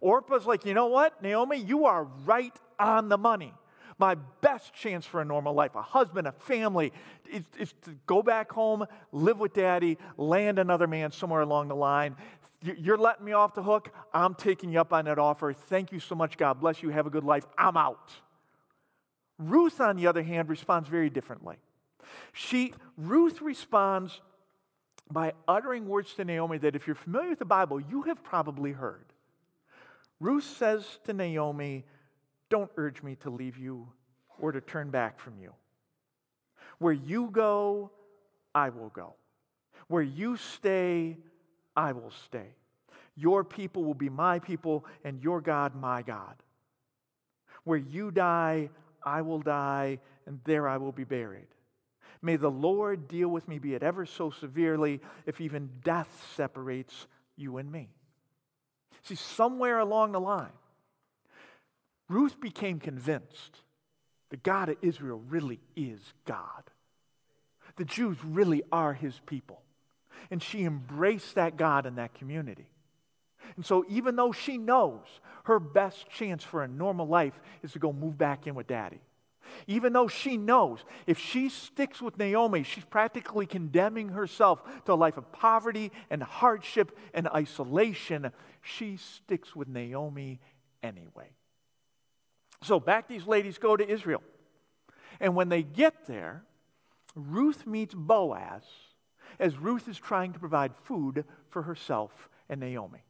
Orpah's 0.00 0.46
like, 0.46 0.66
you 0.66 0.74
know 0.74 0.86
what, 0.86 1.22
Naomi, 1.22 1.58
you 1.58 1.86
are 1.86 2.04
right 2.24 2.54
on 2.78 3.08
the 3.08 3.16
money. 3.16 3.54
My 3.98 4.16
best 4.40 4.74
chance 4.74 5.06
for 5.06 5.20
a 5.20 5.24
normal 5.24 5.54
life, 5.54 5.76
a 5.76 5.82
husband, 5.82 6.26
a 6.26 6.32
family, 6.32 6.92
is, 7.30 7.44
is 7.58 7.72
to 7.82 7.96
go 8.06 8.22
back 8.22 8.50
home, 8.50 8.84
live 9.12 9.38
with 9.38 9.54
daddy, 9.54 9.98
land 10.16 10.58
another 10.58 10.88
man 10.88 11.12
somewhere 11.12 11.42
along 11.42 11.68
the 11.68 11.76
line. 11.76 12.16
You're 12.60 12.98
letting 12.98 13.24
me 13.24 13.32
off 13.32 13.54
the 13.54 13.62
hook. 13.62 13.94
I'm 14.12 14.34
taking 14.34 14.72
you 14.72 14.80
up 14.80 14.92
on 14.92 15.04
that 15.04 15.18
offer. 15.18 15.52
Thank 15.52 15.92
you 15.92 16.00
so 16.00 16.14
much. 16.14 16.36
God 16.36 16.60
bless 16.60 16.82
you. 16.82 16.88
Have 16.88 17.06
a 17.06 17.10
good 17.10 17.24
life. 17.24 17.46
I'm 17.56 17.76
out. 17.76 18.10
Ruth, 19.38 19.80
on 19.80 19.96
the 19.96 20.06
other 20.06 20.22
hand, 20.22 20.48
responds 20.48 20.88
very 20.88 21.10
differently. 21.10 21.56
She, 22.32 22.74
Ruth 22.96 23.40
responds 23.40 24.20
by 25.10 25.32
uttering 25.46 25.86
words 25.86 26.14
to 26.14 26.24
Naomi 26.24 26.58
that 26.58 26.74
if 26.74 26.86
you're 26.86 26.96
familiar 26.96 27.30
with 27.30 27.38
the 27.38 27.44
Bible, 27.44 27.80
you 27.80 28.02
have 28.02 28.22
probably 28.22 28.72
heard. 28.72 29.04
Ruth 30.20 30.44
says 30.44 30.98
to 31.04 31.12
Naomi, 31.12 31.84
Don't 32.48 32.70
urge 32.76 33.02
me 33.02 33.16
to 33.16 33.30
leave 33.30 33.58
you 33.58 33.88
or 34.38 34.52
to 34.52 34.60
turn 34.60 34.90
back 34.90 35.20
from 35.20 35.34
you. 35.38 35.52
Where 36.78 36.92
you 36.92 37.30
go, 37.30 37.90
I 38.54 38.70
will 38.70 38.88
go. 38.88 39.14
Where 39.88 40.02
you 40.02 40.36
stay, 40.36 41.18
I 41.76 41.92
will 41.92 42.12
stay. 42.26 42.54
Your 43.16 43.44
people 43.44 43.84
will 43.84 43.94
be 43.94 44.08
my 44.08 44.38
people, 44.38 44.84
and 45.04 45.22
your 45.22 45.40
God, 45.40 45.74
my 45.74 46.02
God. 46.02 46.34
Where 47.64 47.78
you 47.78 48.10
die, 48.10 48.70
I 49.04 49.22
will 49.22 49.38
die, 49.40 50.00
and 50.26 50.40
there 50.44 50.68
I 50.68 50.78
will 50.78 50.92
be 50.92 51.04
buried. 51.04 51.46
May 52.24 52.36
the 52.36 52.50
Lord 52.50 53.06
deal 53.06 53.28
with 53.28 53.46
me, 53.46 53.58
be 53.58 53.74
it 53.74 53.82
ever 53.82 54.06
so 54.06 54.30
severely, 54.30 55.02
if 55.26 55.42
even 55.42 55.68
death 55.84 56.08
separates 56.34 57.06
you 57.36 57.58
and 57.58 57.70
me. 57.70 57.90
See, 59.02 59.14
somewhere 59.14 59.78
along 59.78 60.12
the 60.12 60.20
line, 60.20 60.54
Ruth 62.08 62.40
became 62.40 62.80
convinced 62.80 63.60
the 64.30 64.38
God 64.38 64.70
of 64.70 64.78
Israel 64.80 65.22
really 65.28 65.60
is 65.76 66.00
God. 66.24 66.64
The 67.76 67.84
Jews 67.84 68.16
really 68.24 68.62
are 68.72 68.94
his 68.94 69.20
people. 69.26 69.60
And 70.30 70.42
she 70.42 70.64
embraced 70.64 71.34
that 71.34 71.58
God 71.58 71.84
in 71.84 71.96
that 71.96 72.14
community. 72.14 72.68
And 73.56 73.66
so, 73.66 73.84
even 73.86 74.16
though 74.16 74.32
she 74.32 74.56
knows 74.56 75.04
her 75.44 75.60
best 75.60 76.08
chance 76.08 76.42
for 76.42 76.62
a 76.62 76.68
normal 76.68 77.06
life 77.06 77.38
is 77.62 77.72
to 77.72 77.78
go 77.78 77.92
move 77.92 78.16
back 78.16 78.46
in 78.46 78.54
with 78.54 78.66
daddy, 78.66 79.00
even 79.66 79.92
though 79.92 80.08
she 80.08 80.36
knows 80.36 80.84
if 81.06 81.18
she 81.18 81.48
sticks 81.48 82.00
with 82.02 82.18
Naomi, 82.18 82.62
she's 82.62 82.84
practically 82.84 83.46
condemning 83.46 84.10
herself 84.10 84.62
to 84.84 84.92
a 84.92 84.94
life 84.94 85.16
of 85.16 85.30
poverty 85.32 85.92
and 86.10 86.22
hardship 86.22 86.96
and 87.12 87.28
isolation, 87.28 88.32
she 88.62 88.96
sticks 88.96 89.54
with 89.54 89.68
Naomi 89.68 90.40
anyway. 90.82 91.30
So, 92.62 92.80
back 92.80 93.08
these 93.08 93.26
ladies 93.26 93.58
go 93.58 93.76
to 93.76 93.86
Israel. 93.86 94.22
And 95.20 95.34
when 95.34 95.48
they 95.48 95.62
get 95.62 96.06
there, 96.06 96.44
Ruth 97.14 97.66
meets 97.66 97.94
Boaz 97.94 98.62
as 99.38 99.56
Ruth 99.56 99.88
is 99.88 99.98
trying 99.98 100.32
to 100.32 100.38
provide 100.38 100.74
food 100.74 101.24
for 101.50 101.62
herself 101.62 102.28
and 102.48 102.60
Naomi. 102.60 103.04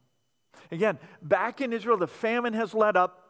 Again, 0.71 0.99
back 1.23 1.61
in 1.61 1.73
Israel, 1.73 1.97
the 1.97 2.07
famine 2.07 2.55
has 2.55 2.75
let 2.75 2.97
up. 2.97 3.24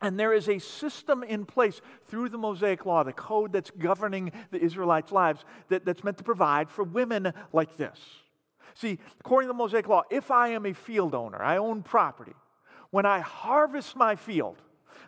And 0.00 0.18
there 0.18 0.32
is 0.32 0.48
a 0.48 0.58
system 0.58 1.22
in 1.22 1.46
place 1.46 1.80
through 2.06 2.28
the 2.28 2.38
Mosaic 2.38 2.84
Law, 2.84 3.04
the 3.04 3.12
code 3.12 3.52
that's 3.52 3.70
governing 3.70 4.32
the 4.50 4.58
Israelites' 4.58 5.12
lives, 5.12 5.44
that, 5.68 5.84
that's 5.84 6.02
meant 6.02 6.18
to 6.18 6.24
provide 6.24 6.70
for 6.70 6.82
women 6.82 7.32
like 7.52 7.76
this. 7.76 7.98
See, 8.74 8.98
according 9.20 9.48
to 9.48 9.52
the 9.52 9.58
Mosaic 9.58 9.86
Law, 9.86 10.02
if 10.10 10.30
I 10.30 10.48
am 10.48 10.66
a 10.66 10.72
field 10.72 11.14
owner, 11.14 11.40
I 11.40 11.58
own 11.58 11.82
property, 11.82 12.34
when 12.90 13.06
I 13.06 13.20
harvest 13.20 13.94
my 13.94 14.16
field, 14.16 14.56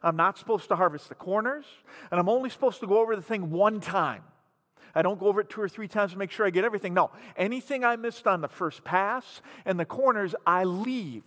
I'm 0.03 0.17
not 0.17 0.39
supposed 0.39 0.69
to 0.69 0.77
harvest 0.77 1.09
the 1.09 1.15
corners, 1.15 1.65
and 2.11 2.21
I'm 2.21 2.29
only 2.29 2.51
supposed 2.51 2.81
to 2.81 2.87
go 2.87 2.99
over 2.99 3.17
the 3.17 3.23
thing 3.23 3.51
one 3.51 3.81
time. 3.81 4.23
I 4.95 5.03
don't 5.03 5.19
go 5.19 5.27
over 5.27 5.41
it 5.41 5.51
two 5.51 5.61
or 5.61 5.69
three 5.69 5.89
times 5.89 6.13
to 6.13 6.19
make 6.19 6.31
sure 6.31 6.47
I 6.47 6.51
get 6.51 6.65
everything. 6.65 6.95
No, 6.95 7.11
anything 7.37 7.85
I 7.85 7.97
missed 7.97 8.29
on 8.29 8.43
the 8.43 8.49
first 8.49 8.85
pass 8.85 9.43
and 9.65 9.81
the 9.81 9.85
corners, 9.85 10.37
I 10.47 10.63
leave 10.63 11.25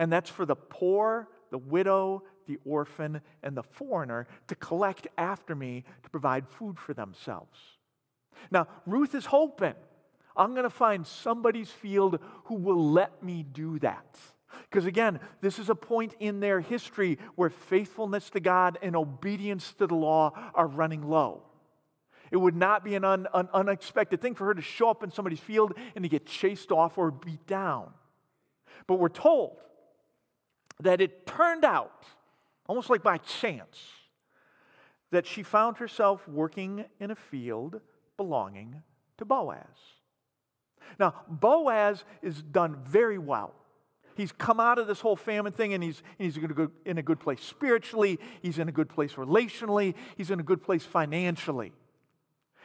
and 0.00 0.10
that's 0.10 0.30
for 0.30 0.46
the 0.46 0.56
poor, 0.56 1.28
the 1.50 1.58
widow, 1.58 2.22
the 2.50 2.58
orphan, 2.68 3.20
and 3.42 3.56
the 3.56 3.62
foreigner 3.62 4.26
to 4.48 4.54
collect 4.56 5.06
after 5.16 5.54
me 5.54 5.84
to 6.02 6.10
provide 6.10 6.48
food 6.48 6.78
for 6.78 6.92
themselves. 6.92 7.58
Now, 8.50 8.66
Ruth 8.86 9.14
is 9.14 9.26
hoping 9.26 9.74
I'm 10.36 10.52
going 10.52 10.64
to 10.64 10.70
find 10.70 11.06
somebody's 11.06 11.70
field 11.70 12.18
who 12.44 12.54
will 12.54 12.90
let 12.90 13.22
me 13.22 13.44
do 13.44 13.78
that. 13.80 14.18
Because 14.68 14.84
again, 14.84 15.20
this 15.40 15.58
is 15.58 15.70
a 15.70 15.74
point 15.74 16.14
in 16.18 16.40
their 16.40 16.60
history 16.60 17.18
where 17.36 17.50
faithfulness 17.50 18.30
to 18.30 18.40
God 18.40 18.78
and 18.82 18.96
obedience 18.96 19.72
to 19.74 19.86
the 19.86 19.94
law 19.94 20.32
are 20.54 20.66
running 20.66 21.08
low. 21.08 21.42
It 22.30 22.36
would 22.36 22.56
not 22.56 22.84
be 22.84 22.94
an 22.94 23.04
un, 23.04 23.26
un, 23.32 23.48
unexpected 23.52 24.20
thing 24.20 24.34
for 24.34 24.46
her 24.46 24.54
to 24.54 24.62
show 24.62 24.88
up 24.88 25.02
in 25.02 25.10
somebody's 25.10 25.40
field 25.40 25.74
and 25.94 26.02
to 26.04 26.08
get 26.08 26.26
chased 26.26 26.72
off 26.72 26.98
or 26.98 27.10
beat 27.10 27.46
down. 27.46 27.90
But 28.86 28.96
we're 28.98 29.08
told 29.08 29.58
that 30.80 31.00
it 31.00 31.26
turned 31.26 31.64
out, 31.64 32.04
almost 32.70 32.88
like 32.88 33.02
by 33.02 33.18
chance, 33.18 33.80
that 35.10 35.26
she 35.26 35.42
found 35.42 35.78
herself 35.78 36.28
working 36.28 36.84
in 37.00 37.10
a 37.10 37.16
field 37.16 37.80
belonging 38.16 38.80
to 39.18 39.24
Boaz. 39.24 39.58
Now, 40.96 41.14
Boaz 41.26 42.04
is 42.22 42.40
done 42.40 42.76
very 42.84 43.18
well. 43.18 43.54
He's 44.16 44.30
come 44.30 44.60
out 44.60 44.78
of 44.78 44.86
this 44.86 45.00
whole 45.00 45.16
famine 45.16 45.52
thing 45.52 45.74
and 45.74 45.82
he's, 45.82 46.00
he's 46.16 46.36
in 46.36 46.96
a 46.96 47.02
good 47.02 47.18
place 47.18 47.42
spiritually, 47.42 48.20
he's 48.40 48.60
in 48.60 48.68
a 48.68 48.72
good 48.72 48.88
place 48.88 49.14
relationally, 49.14 49.96
he's 50.16 50.30
in 50.30 50.38
a 50.38 50.44
good 50.44 50.62
place 50.62 50.84
financially. 50.84 51.72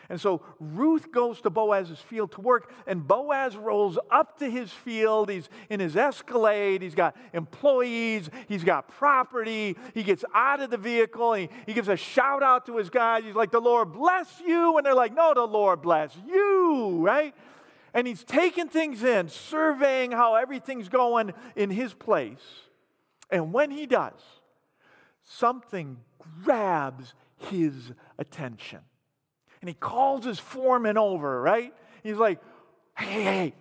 And 0.09 0.21
so 0.21 0.41
Ruth 0.59 1.11
goes 1.11 1.41
to 1.41 1.49
Boaz's 1.49 1.99
field 1.99 2.31
to 2.33 2.41
work, 2.41 2.71
and 2.85 3.07
Boaz 3.07 3.57
rolls 3.57 3.97
up 4.11 4.37
to 4.39 4.49
his 4.49 4.71
field. 4.71 5.29
He's 5.29 5.49
in 5.69 5.79
his 5.79 5.97
escalade. 5.97 6.81
He's 6.81 6.95
got 6.95 7.15
employees. 7.33 8.29
He's 8.47 8.63
got 8.63 8.87
property. 8.87 9.75
He 9.93 10.03
gets 10.03 10.23
out 10.33 10.61
of 10.61 10.69
the 10.69 10.77
vehicle. 10.77 11.33
He, 11.33 11.49
he 11.65 11.73
gives 11.73 11.87
a 11.87 11.97
shout 11.97 12.43
out 12.43 12.67
to 12.67 12.77
his 12.77 12.89
guys. 12.89 13.23
He's 13.23 13.35
like, 13.35 13.51
The 13.51 13.59
Lord 13.59 13.93
bless 13.93 14.41
you. 14.45 14.77
And 14.77 14.85
they're 14.85 14.93
like, 14.93 15.13
No, 15.13 15.33
the 15.33 15.47
Lord 15.47 15.81
bless 15.81 16.15
you, 16.27 16.99
right? 17.01 17.33
And 17.93 18.05
he's 18.05 18.23
taking 18.23 18.67
things 18.67 19.03
in, 19.03 19.29
surveying 19.29 20.11
how 20.11 20.35
everything's 20.35 20.89
going 20.89 21.33
in 21.55 21.69
his 21.69 21.93
place. 21.93 22.43
And 23.31 23.53
when 23.53 23.71
he 23.71 23.85
does, 23.85 24.21
something 25.23 25.97
grabs 26.43 27.13
his 27.37 27.93
attention 28.19 28.79
and 29.65 29.69
he 29.71 29.73
calls 29.73 30.23
his 30.23 30.37
foreman 30.37 30.95
over, 30.95 31.41
right? 31.41 31.73
He's 32.03 32.17
like, 32.17 32.39
hey, 32.95 33.23
hey, 33.23 33.53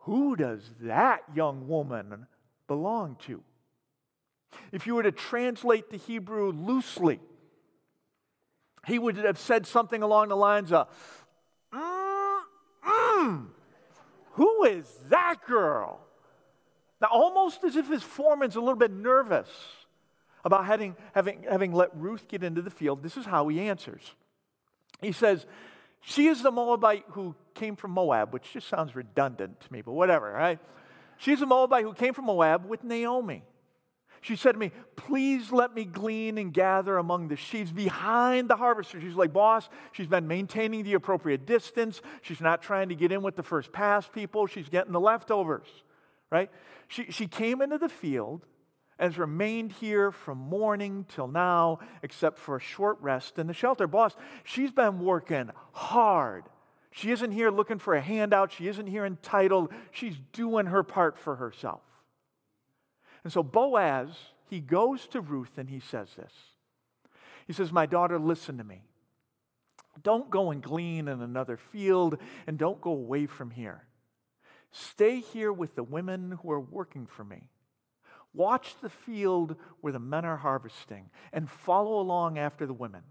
who 0.00 0.36
does 0.36 0.60
that 0.82 1.22
young 1.34 1.66
woman 1.66 2.26
belong 2.66 3.16
to? 3.20 3.42
If 4.70 4.86
you 4.86 4.94
were 4.94 5.02
to 5.02 5.12
translate 5.12 5.88
the 5.88 5.96
Hebrew 5.96 6.52
loosely, 6.52 7.20
he 8.86 8.98
would 8.98 9.16
have 9.16 9.38
said 9.38 9.66
something 9.66 10.02
along 10.02 10.28
the 10.28 10.36
lines 10.36 10.72
of, 10.72 10.88
mm, 11.72 12.40
mm, 12.86 13.46
Who 14.32 14.64
is 14.64 14.86
that 15.08 15.36
girl? 15.46 16.00
Now, 17.00 17.08
almost 17.10 17.64
as 17.64 17.76
if 17.76 17.88
his 17.88 18.02
foreman's 18.02 18.56
a 18.56 18.60
little 18.60 18.76
bit 18.76 18.92
nervous 18.92 19.48
about 20.44 20.66
having, 20.66 20.96
having, 21.14 21.46
having 21.50 21.72
let 21.72 21.96
Ruth 21.96 22.28
get 22.28 22.44
into 22.44 22.60
the 22.60 22.68
field, 22.70 23.02
this 23.02 23.16
is 23.16 23.24
how 23.24 23.48
he 23.48 23.58
answers. 23.58 24.02
He 25.00 25.12
says, 25.12 25.46
She 26.00 26.26
is 26.26 26.42
the 26.42 26.50
Moabite 26.50 27.04
who 27.10 27.34
came 27.54 27.76
from 27.76 27.92
Moab, 27.92 28.32
which 28.32 28.52
just 28.52 28.68
sounds 28.68 28.94
redundant 28.94 29.60
to 29.60 29.72
me, 29.72 29.82
but 29.82 29.92
whatever, 29.92 30.30
right? 30.30 30.58
She's 31.18 31.42
a 31.42 31.46
Moabite 31.46 31.84
who 31.84 31.92
came 31.92 32.14
from 32.14 32.26
Moab 32.26 32.66
with 32.66 32.82
Naomi. 32.82 33.42
She 34.22 34.36
said 34.36 34.52
to 34.52 34.58
me, 34.58 34.72
Please 34.96 35.50
let 35.50 35.74
me 35.74 35.84
glean 35.84 36.36
and 36.38 36.52
gather 36.52 36.98
among 36.98 37.28
the 37.28 37.36
sheaves 37.36 37.72
behind 37.72 38.48
the 38.48 38.56
harvester. 38.56 39.00
She's 39.00 39.14
like, 39.14 39.32
Boss, 39.32 39.68
she's 39.92 40.06
been 40.06 40.26
maintaining 40.26 40.84
the 40.84 40.94
appropriate 40.94 41.46
distance. 41.46 42.02
She's 42.22 42.40
not 42.40 42.62
trying 42.62 42.90
to 42.90 42.94
get 42.94 43.12
in 43.12 43.22
with 43.22 43.36
the 43.36 43.42
first 43.42 43.72
pass 43.72 44.08
people. 44.08 44.46
She's 44.46 44.68
getting 44.68 44.92
the 44.92 45.00
leftovers, 45.00 45.68
right? 46.30 46.50
She, 46.88 47.10
she 47.10 47.26
came 47.26 47.62
into 47.62 47.78
the 47.78 47.88
field 47.88 48.44
has 49.00 49.18
remained 49.18 49.72
here 49.72 50.12
from 50.12 50.38
morning 50.38 51.06
till 51.08 51.26
now, 51.26 51.78
except 52.02 52.38
for 52.38 52.56
a 52.56 52.60
short 52.60 52.98
rest 53.00 53.38
in 53.38 53.46
the 53.46 53.54
shelter. 53.54 53.86
Boss, 53.86 54.14
she's 54.44 54.70
been 54.70 55.00
working 55.00 55.50
hard. 55.72 56.44
She 56.90 57.10
isn't 57.10 57.32
here 57.32 57.50
looking 57.50 57.78
for 57.78 57.94
a 57.94 58.00
handout. 58.00 58.52
She 58.52 58.68
isn't 58.68 58.86
here 58.86 59.06
entitled. 59.06 59.72
She's 59.90 60.16
doing 60.32 60.66
her 60.66 60.82
part 60.82 61.18
for 61.18 61.36
herself. 61.36 61.82
And 63.24 63.32
so 63.32 63.42
Boaz, 63.42 64.10
he 64.48 64.60
goes 64.60 65.06
to 65.08 65.20
Ruth 65.20 65.56
and 65.56 65.70
he 65.70 65.80
says 65.80 66.08
this. 66.16 66.32
He 67.46 67.52
says, 67.52 67.72
My 67.72 67.86
daughter, 67.86 68.18
listen 68.18 68.58
to 68.58 68.64
me. 68.64 68.82
Don't 70.02 70.30
go 70.30 70.50
and 70.50 70.62
glean 70.62 71.08
in 71.08 71.22
another 71.22 71.56
field 71.56 72.18
and 72.46 72.58
don't 72.58 72.80
go 72.80 72.90
away 72.90 73.26
from 73.26 73.50
here. 73.50 73.84
Stay 74.72 75.20
here 75.20 75.52
with 75.52 75.74
the 75.74 75.82
women 75.82 76.38
who 76.42 76.50
are 76.50 76.60
working 76.60 77.06
for 77.06 77.24
me. 77.24 77.48
Watch 78.32 78.76
the 78.80 78.88
field 78.88 79.56
where 79.80 79.92
the 79.92 79.98
men 79.98 80.24
are 80.24 80.36
harvesting 80.36 81.10
and 81.32 81.50
follow 81.50 82.00
along 82.00 82.38
after 82.38 82.66
the 82.66 82.72
women. 82.72 83.02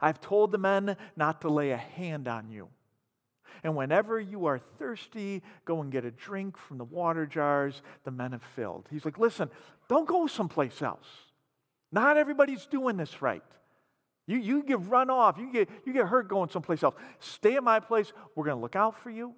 I've 0.00 0.20
told 0.20 0.50
the 0.50 0.58
men 0.58 0.96
not 1.16 1.40
to 1.42 1.48
lay 1.48 1.70
a 1.70 1.76
hand 1.76 2.26
on 2.26 2.48
you. 2.48 2.68
And 3.62 3.76
whenever 3.76 4.20
you 4.20 4.46
are 4.46 4.58
thirsty, 4.58 5.42
go 5.64 5.80
and 5.80 5.90
get 5.90 6.04
a 6.04 6.10
drink 6.10 6.58
from 6.58 6.78
the 6.78 6.84
water 6.84 7.24
jars 7.24 7.82
the 8.04 8.10
men 8.10 8.32
have 8.32 8.42
filled. 8.42 8.88
He's 8.90 9.04
like, 9.04 9.18
listen, 9.18 9.48
don't 9.88 10.08
go 10.08 10.26
someplace 10.26 10.82
else. 10.82 11.06
Not 11.92 12.16
everybody's 12.16 12.66
doing 12.66 12.96
this 12.96 13.22
right. 13.22 13.42
You, 14.26 14.38
you 14.38 14.62
get 14.62 14.80
run 14.88 15.10
off, 15.10 15.38
you 15.38 15.52
get, 15.52 15.68
you 15.84 15.92
get 15.92 16.06
hurt 16.06 16.28
going 16.28 16.50
someplace 16.50 16.82
else. 16.82 16.94
Stay 17.20 17.56
at 17.56 17.62
my 17.62 17.78
place. 17.78 18.12
We're 18.34 18.44
going 18.44 18.56
to 18.56 18.62
look 18.62 18.76
out 18.76 19.00
for 19.02 19.10
you. 19.10 19.34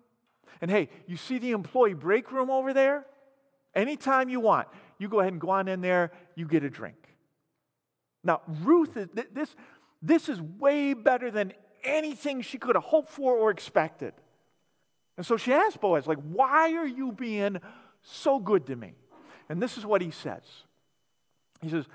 And 0.61 0.71
hey, 0.71 0.89
you 1.07 1.17
see 1.17 1.39
the 1.39 1.51
employee 1.51 1.95
break 1.95 2.33
room 2.33 2.51
over 2.51 2.73
there? 2.73 3.05
Anytime 3.75 4.29
you 4.29 4.41
want, 4.41 4.69
you 4.99 5.09
go 5.09 5.21
ahead 5.21 5.33
and 5.33 5.41
go 5.41 5.51
on 5.51 5.69
in 5.69 5.81
there, 5.81 6.13
you 6.35 6.47
get 6.47 6.65
a 6.65 6.71
drink. 6.71 6.97
Now, 8.25 8.41
Ruth, 8.63 8.97
is, 8.97 9.09
this, 9.33 9.55
this 10.03 10.29
is 10.29 10.41
way 10.41 10.95
better 10.95 11.31
than 11.31 11.53
anything 11.85 12.43
she 12.43 12.59
could 12.59 12.75
have 12.75 12.85
hoped 12.85 13.11
for 13.11 13.37
or 13.37 13.51
expected. 13.51 14.15
And 15.17 15.25
so 15.25 15.37
she 15.37 15.53
asked 15.53 15.81
Boaz, 15.81 16.07
like, 16.07 16.19
why 16.23 16.75
are 16.75 16.87
you 16.87 17.13
being 17.13 17.59
so 18.03 18.39
good 18.39 18.67
to 18.67 18.77
me? 18.77 18.95
And 19.49 19.63
this 19.63 19.79
is 19.79 19.87
what 19.87 20.03
he 20.03 20.11
says. 20.11 20.43
He 21.63 21.69
says, 21.69 21.87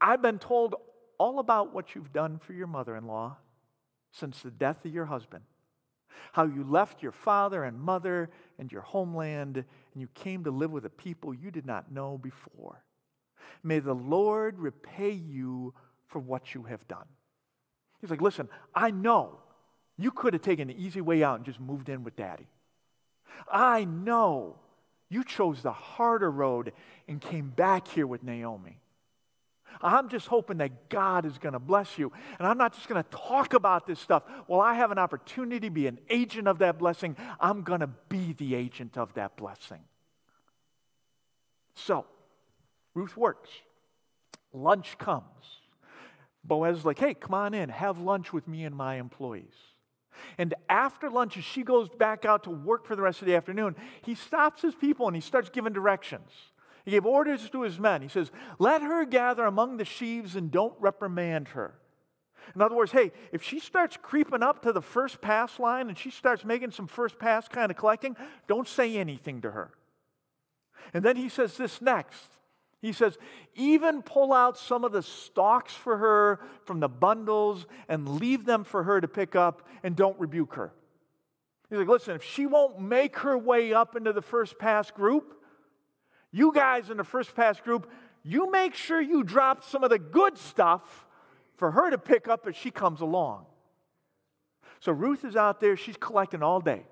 I've 0.00 0.22
been 0.22 0.38
told 0.38 0.76
all 1.18 1.40
about 1.40 1.74
what 1.74 1.94
you've 1.94 2.12
done 2.12 2.38
for 2.38 2.52
your 2.52 2.66
mother 2.66 2.96
in 2.96 3.06
law 3.06 3.36
since 4.12 4.40
the 4.40 4.50
death 4.50 4.84
of 4.84 4.92
your 4.92 5.06
husband 5.06 5.42
how 6.32 6.44
you 6.44 6.64
left 6.64 7.02
your 7.02 7.12
father 7.12 7.64
and 7.64 7.78
mother 7.78 8.30
and 8.58 8.70
your 8.70 8.82
homeland, 8.82 9.64
and 9.92 10.00
you 10.00 10.08
came 10.14 10.44
to 10.44 10.50
live 10.50 10.70
with 10.70 10.84
a 10.84 10.90
people 10.90 11.34
you 11.34 11.50
did 11.50 11.66
not 11.66 11.92
know 11.92 12.18
before. 12.18 12.84
May 13.62 13.78
the 13.78 13.94
Lord 13.94 14.58
repay 14.58 15.10
you 15.10 15.74
for 16.06 16.18
what 16.18 16.54
you 16.54 16.64
have 16.64 16.86
done. 16.88 17.06
He's 18.00 18.10
like, 18.10 18.22
listen, 18.22 18.48
I 18.74 18.90
know 18.90 19.38
you 19.98 20.10
could 20.10 20.32
have 20.32 20.42
taken 20.42 20.68
the 20.68 20.82
easy 20.82 21.00
way 21.00 21.22
out 21.22 21.36
and 21.36 21.44
just 21.44 21.60
moved 21.60 21.88
in 21.88 22.04
with 22.04 22.16
daddy. 22.16 22.48
I 23.50 23.84
know 23.84 24.56
you 25.08 25.24
chose 25.24 25.62
the 25.62 25.72
harder 25.72 26.30
road 26.30 26.72
and 27.06 27.20
came 27.20 27.50
back 27.50 27.88
here 27.88 28.06
with 28.06 28.22
Naomi. 28.22 28.79
I'm 29.82 30.08
just 30.08 30.26
hoping 30.26 30.58
that 30.58 30.88
God 30.88 31.24
is 31.24 31.38
going 31.38 31.52
to 31.52 31.58
bless 31.58 31.98
you. 31.98 32.12
And 32.38 32.46
I'm 32.46 32.58
not 32.58 32.74
just 32.74 32.88
going 32.88 33.02
to 33.02 33.10
talk 33.10 33.54
about 33.54 33.86
this 33.86 33.98
stuff. 33.98 34.22
Well, 34.46 34.60
I 34.60 34.74
have 34.74 34.90
an 34.90 34.98
opportunity 34.98 35.68
to 35.68 35.70
be 35.70 35.86
an 35.86 35.98
agent 36.08 36.48
of 36.48 36.58
that 36.58 36.78
blessing. 36.78 37.16
I'm 37.40 37.62
going 37.62 37.80
to 37.80 37.90
be 38.08 38.32
the 38.32 38.54
agent 38.54 38.96
of 38.96 39.14
that 39.14 39.36
blessing. 39.36 39.80
So, 41.74 42.06
Ruth 42.94 43.16
works. 43.16 43.50
Lunch 44.52 44.98
comes. 44.98 45.24
Boaz 46.44 46.78
is 46.78 46.84
like, 46.84 46.98
hey, 46.98 47.14
come 47.14 47.34
on 47.34 47.54
in, 47.54 47.68
have 47.68 47.98
lunch 47.98 48.32
with 48.32 48.48
me 48.48 48.64
and 48.64 48.74
my 48.74 48.96
employees. 48.96 49.54
And 50.38 50.54
after 50.68 51.08
lunch, 51.08 51.36
as 51.36 51.44
she 51.44 51.62
goes 51.62 51.88
back 51.88 52.24
out 52.24 52.44
to 52.44 52.50
work 52.50 52.86
for 52.86 52.96
the 52.96 53.02
rest 53.02 53.20
of 53.20 53.26
the 53.26 53.34
afternoon, 53.34 53.76
he 54.02 54.14
stops 54.14 54.62
his 54.62 54.74
people 54.74 55.06
and 55.06 55.14
he 55.14 55.20
starts 55.20 55.50
giving 55.50 55.72
directions. 55.72 56.30
He 56.84 56.92
gave 56.92 57.06
orders 57.06 57.48
to 57.50 57.62
his 57.62 57.78
men. 57.78 58.02
He 58.02 58.08
says, 58.08 58.30
Let 58.58 58.82
her 58.82 59.04
gather 59.04 59.44
among 59.44 59.76
the 59.76 59.84
sheaves 59.84 60.36
and 60.36 60.50
don't 60.50 60.74
reprimand 60.78 61.48
her. 61.48 61.74
In 62.54 62.62
other 62.62 62.74
words, 62.74 62.92
hey, 62.92 63.12
if 63.32 63.42
she 63.42 63.60
starts 63.60 63.96
creeping 64.00 64.42
up 64.42 64.62
to 64.62 64.72
the 64.72 64.82
first 64.82 65.20
pass 65.20 65.58
line 65.58 65.88
and 65.88 65.96
she 65.96 66.10
starts 66.10 66.44
making 66.44 66.72
some 66.72 66.86
first 66.86 67.18
pass 67.18 67.46
kind 67.46 67.70
of 67.70 67.76
collecting, 67.76 68.16
don't 68.48 68.66
say 68.66 68.96
anything 68.96 69.40
to 69.42 69.50
her. 69.50 69.70
And 70.92 71.04
then 71.04 71.16
he 71.16 71.28
says 71.28 71.56
this 71.56 71.80
next. 71.80 72.24
He 72.82 72.92
says, 72.92 73.18
even 73.54 74.02
pull 74.02 74.32
out 74.32 74.56
some 74.56 74.84
of 74.84 74.92
the 74.92 75.02
stalks 75.02 75.74
for 75.74 75.98
her 75.98 76.40
from 76.64 76.80
the 76.80 76.88
bundles 76.88 77.66
and 77.88 78.08
leave 78.20 78.46
them 78.46 78.64
for 78.64 78.84
her 78.84 79.00
to 79.00 79.06
pick 79.06 79.36
up 79.36 79.68
and 79.82 79.94
don't 79.94 80.18
rebuke 80.18 80.54
her. 80.54 80.72
He's 81.68 81.78
like, 81.78 81.88
listen, 81.88 82.16
if 82.16 82.24
she 82.24 82.46
won't 82.46 82.80
make 82.80 83.18
her 83.18 83.36
way 83.36 83.72
up 83.74 83.96
into 83.96 84.12
the 84.12 84.22
first 84.22 84.58
pass 84.58 84.90
group, 84.90 85.39
you 86.32 86.52
guys 86.52 86.90
in 86.90 86.96
the 86.96 87.04
first 87.04 87.34
pass 87.34 87.60
group, 87.60 87.90
you 88.22 88.50
make 88.50 88.74
sure 88.74 89.00
you 89.00 89.24
drop 89.24 89.64
some 89.64 89.82
of 89.82 89.90
the 89.90 89.98
good 89.98 90.38
stuff 90.38 91.06
for 91.56 91.70
her 91.70 91.90
to 91.90 91.98
pick 91.98 92.28
up 92.28 92.46
as 92.46 92.56
she 92.56 92.70
comes 92.70 93.00
along. 93.00 93.46
So 94.80 94.92
Ruth 94.92 95.24
is 95.24 95.36
out 95.36 95.60
there, 95.60 95.76
she's 95.76 95.96
collecting 95.96 96.42
all 96.42 96.60
day, 96.60 96.86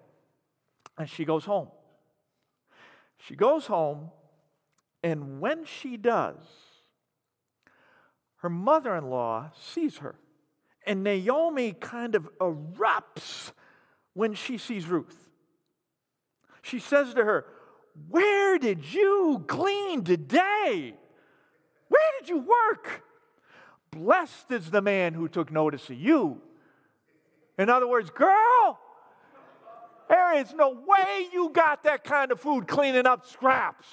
and 0.98 1.09
she 1.09 1.24
goes 1.24 1.44
home. 1.44 1.68
She 3.18 3.35
goes 3.35 3.66
home, 3.66 4.11
and 5.03 5.40
when 5.40 5.64
she 5.64 5.96
does, 5.96 6.37
her 8.37 8.51
mother 8.51 8.94
in 8.96 9.09
law 9.09 9.51
sees 9.59 9.98
her. 9.98 10.16
And 10.87 11.03
Naomi 11.03 11.72
kind 11.72 12.14
of 12.14 12.29
erupts 12.38 13.53
when 14.14 14.35
she 14.35 14.59
sees 14.59 14.87
Ruth. 14.87 15.29
She 16.62 16.79
says 16.79 17.14
to 17.14 17.24
her, 17.24 17.46
where 18.08 18.58
did 18.58 18.92
you 18.92 19.42
glean 19.46 20.04
today? 20.04 20.94
Where 21.88 22.12
did 22.20 22.28
you 22.28 22.38
work? 22.38 23.02
Blessed 23.90 24.50
is 24.50 24.70
the 24.70 24.82
man 24.82 25.14
who 25.14 25.28
took 25.28 25.50
notice 25.50 25.88
of 25.90 25.96
you. 25.96 26.40
In 27.58 27.68
other 27.68 27.88
words, 27.88 28.11
girl, 28.11 28.78
There 30.08 30.38
is 30.38 30.54
no 30.54 30.70
way 30.70 31.28
you 31.32 31.50
got 31.50 31.82
that 31.82 32.02
kind 32.02 32.32
of 32.32 32.40
food 32.40 32.66
cleaning 32.66 33.06
up 33.06 33.26
scraps. 33.26 33.87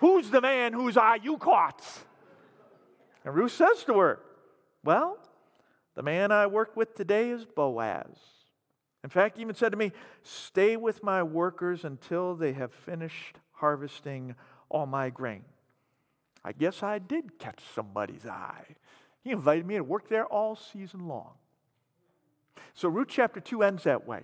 Who's 0.00 0.28
the 0.30 0.40
man 0.40 0.72
whose 0.72 0.96
eye 0.96 1.20
you 1.22 1.36
caught? 1.38 1.82
And 3.24 3.34
Ruth 3.34 3.52
says 3.52 3.84
to 3.84 3.98
her, 3.98 4.18
Well, 4.82 5.18
the 5.94 6.02
man 6.02 6.32
I 6.32 6.46
work 6.46 6.76
with 6.76 6.96
today 6.96 7.30
is 7.30 7.44
Boaz. 7.44 8.33
In 9.04 9.10
fact, 9.10 9.36
he 9.36 9.42
even 9.42 9.54
said 9.54 9.70
to 9.70 9.78
me, 9.78 9.92
Stay 10.22 10.76
with 10.76 11.02
my 11.02 11.22
workers 11.22 11.84
until 11.84 12.34
they 12.34 12.54
have 12.54 12.72
finished 12.72 13.36
harvesting 13.52 14.34
all 14.70 14.86
my 14.86 15.10
grain. 15.10 15.44
I 16.42 16.52
guess 16.52 16.82
I 16.82 16.98
did 16.98 17.38
catch 17.38 17.60
somebody's 17.74 18.26
eye. 18.26 18.64
He 19.22 19.30
invited 19.30 19.66
me 19.66 19.76
to 19.76 19.84
work 19.84 20.08
there 20.08 20.24
all 20.24 20.56
season 20.56 21.06
long. 21.06 21.32
So 22.72 22.88
Ruth 22.88 23.08
chapter 23.08 23.40
2 23.40 23.62
ends 23.62 23.84
that 23.84 24.06
way. 24.06 24.22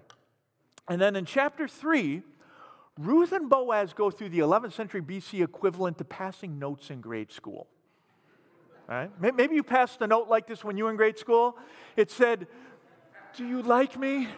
And 0.88 1.00
then 1.00 1.14
in 1.14 1.26
chapter 1.26 1.68
3, 1.68 2.22
Ruth 2.98 3.32
and 3.32 3.48
Boaz 3.48 3.92
go 3.92 4.10
through 4.10 4.30
the 4.30 4.40
11th 4.40 4.72
century 4.72 5.02
BC 5.02 5.44
equivalent 5.44 5.98
to 5.98 6.04
passing 6.04 6.58
notes 6.58 6.90
in 6.90 7.00
grade 7.00 7.30
school. 7.30 7.66
Maybe 9.20 9.54
you 9.54 9.62
passed 9.62 10.00
a 10.00 10.06
note 10.06 10.28
like 10.28 10.46
this 10.46 10.64
when 10.64 10.76
you 10.76 10.84
were 10.84 10.90
in 10.90 10.96
grade 10.96 11.18
school. 11.18 11.56
It 11.96 12.10
said, 12.10 12.48
Do 13.36 13.46
you 13.46 13.62
like 13.62 13.98
me? 13.98 14.28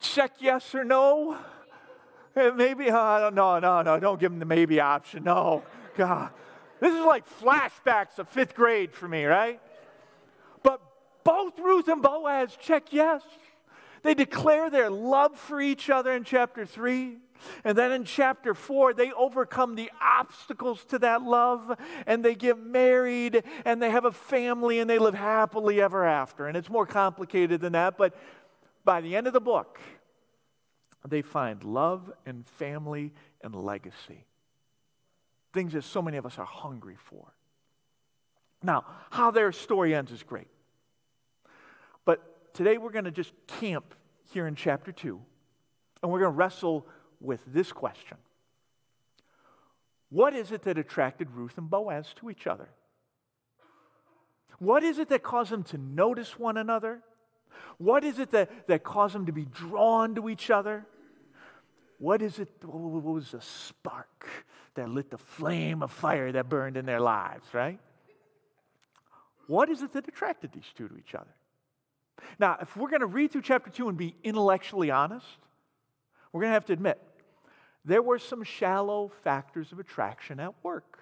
Check 0.00 0.32
yes 0.40 0.74
or 0.74 0.84
no. 0.84 1.36
And 2.34 2.56
maybe, 2.56 2.90
uh, 2.90 3.30
no, 3.30 3.58
no, 3.58 3.82
no, 3.82 4.00
don't 4.00 4.18
give 4.18 4.30
them 4.32 4.38
the 4.38 4.46
maybe 4.46 4.80
option. 4.80 5.24
No, 5.24 5.62
God. 5.96 6.30
This 6.80 6.94
is 6.94 7.04
like 7.04 7.24
flashbacks 7.40 8.18
of 8.18 8.28
fifth 8.28 8.54
grade 8.54 8.92
for 8.92 9.06
me, 9.06 9.24
right? 9.24 9.60
But 10.62 10.80
both 11.24 11.58
Ruth 11.58 11.88
and 11.88 12.02
Boaz 12.02 12.56
check 12.58 12.92
yes. 12.92 13.22
They 14.02 14.14
declare 14.14 14.70
their 14.70 14.88
love 14.88 15.38
for 15.38 15.60
each 15.60 15.90
other 15.90 16.12
in 16.12 16.24
chapter 16.24 16.64
3. 16.64 17.18
And 17.64 17.76
then 17.76 17.92
in 17.92 18.04
chapter 18.04 18.54
4, 18.54 18.94
they 18.94 19.12
overcome 19.12 19.74
the 19.74 19.90
obstacles 20.00 20.84
to 20.86 20.98
that 21.00 21.22
love 21.22 21.76
and 22.06 22.24
they 22.24 22.34
get 22.34 22.58
married 22.58 23.42
and 23.64 23.82
they 23.82 23.90
have 23.90 24.04
a 24.04 24.12
family 24.12 24.78
and 24.78 24.88
they 24.88 24.98
live 24.98 25.14
happily 25.14 25.80
ever 25.80 26.04
after. 26.04 26.46
And 26.46 26.56
it's 26.56 26.70
more 26.70 26.86
complicated 26.86 27.60
than 27.60 27.72
that, 27.72 27.96
but 27.96 28.14
by 28.90 29.00
the 29.00 29.14
end 29.14 29.28
of 29.28 29.32
the 29.32 29.40
book, 29.40 29.78
they 31.06 31.22
find 31.22 31.62
love 31.62 32.10
and 32.26 32.44
family 32.44 33.12
and 33.40 33.54
legacy. 33.54 34.26
Things 35.52 35.74
that 35.74 35.84
so 35.84 36.02
many 36.02 36.16
of 36.16 36.26
us 36.26 36.40
are 36.40 36.44
hungry 36.44 36.96
for. 36.98 37.32
Now, 38.64 38.84
how 39.10 39.30
their 39.30 39.52
story 39.52 39.94
ends 39.94 40.10
is 40.10 40.24
great. 40.24 40.48
But 42.04 42.52
today 42.52 42.78
we're 42.78 42.90
going 42.90 43.04
to 43.04 43.12
just 43.12 43.32
camp 43.46 43.94
here 44.32 44.48
in 44.48 44.56
chapter 44.56 44.90
2, 44.90 45.20
and 46.02 46.10
we're 46.10 46.18
going 46.18 46.32
to 46.32 46.36
wrestle 46.36 46.84
with 47.20 47.42
this 47.46 47.70
question 47.70 48.16
What 50.08 50.34
is 50.34 50.50
it 50.50 50.62
that 50.62 50.78
attracted 50.78 51.30
Ruth 51.30 51.56
and 51.58 51.70
Boaz 51.70 52.12
to 52.16 52.28
each 52.28 52.48
other? 52.48 52.70
What 54.58 54.82
is 54.82 54.98
it 54.98 55.10
that 55.10 55.22
caused 55.22 55.52
them 55.52 55.62
to 55.62 55.78
notice 55.78 56.40
one 56.40 56.56
another? 56.56 57.04
What 57.78 58.04
is 58.04 58.18
it 58.18 58.30
that, 58.30 58.66
that 58.68 58.82
caused 58.82 59.14
them 59.14 59.26
to 59.26 59.32
be 59.32 59.44
drawn 59.44 60.14
to 60.14 60.28
each 60.28 60.50
other? 60.50 60.86
What 61.98 62.22
is 62.22 62.38
it? 62.38 62.48
What 62.62 63.02
was 63.02 63.32
the 63.32 63.40
spark 63.42 64.28
that 64.74 64.88
lit 64.88 65.10
the 65.10 65.18
flame 65.18 65.82
of 65.82 65.90
fire 65.90 66.32
that 66.32 66.48
burned 66.48 66.76
in 66.76 66.86
their 66.86 67.00
lives, 67.00 67.46
right? 67.52 67.78
What 69.46 69.68
is 69.68 69.82
it 69.82 69.92
that 69.92 70.08
attracted 70.08 70.52
these 70.52 70.64
two 70.76 70.88
to 70.88 70.96
each 70.96 71.14
other? 71.14 71.34
Now, 72.38 72.56
if 72.60 72.76
we're 72.76 72.88
going 72.88 73.00
to 73.00 73.06
read 73.06 73.32
through 73.32 73.42
chapter 73.42 73.70
2 73.70 73.88
and 73.88 73.98
be 73.98 74.14
intellectually 74.22 74.90
honest, 74.90 75.26
we're 76.32 76.42
going 76.42 76.50
to 76.50 76.54
have 76.54 76.66
to 76.66 76.72
admit 76.72 77.00
there 77.84 78.02
were 78.02 78.18
some 78.18 78.44
shallow 78.44 79.10
factors 79.24 79.72
of 79.72 79.78
attraction 79.78 80.38
at 80.38 80.54
work. 80.62 80.98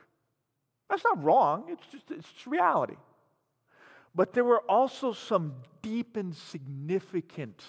That's 0.88 1.04
not 1.04 1.22
wrong, 1.22 1.66
it's 1.68 1.86
just, 1.92 2.10
it's 2.10 2.32
just 2.32 2.46
reality. 2.46 2.96
But 4.14 4.32
there 4.32 4.44
were 4.44 4.60
also 4.68 5.12
some 5.12 5.54
deep 5.82 6.16
and 6.16 6.34
significant 6.34 7.62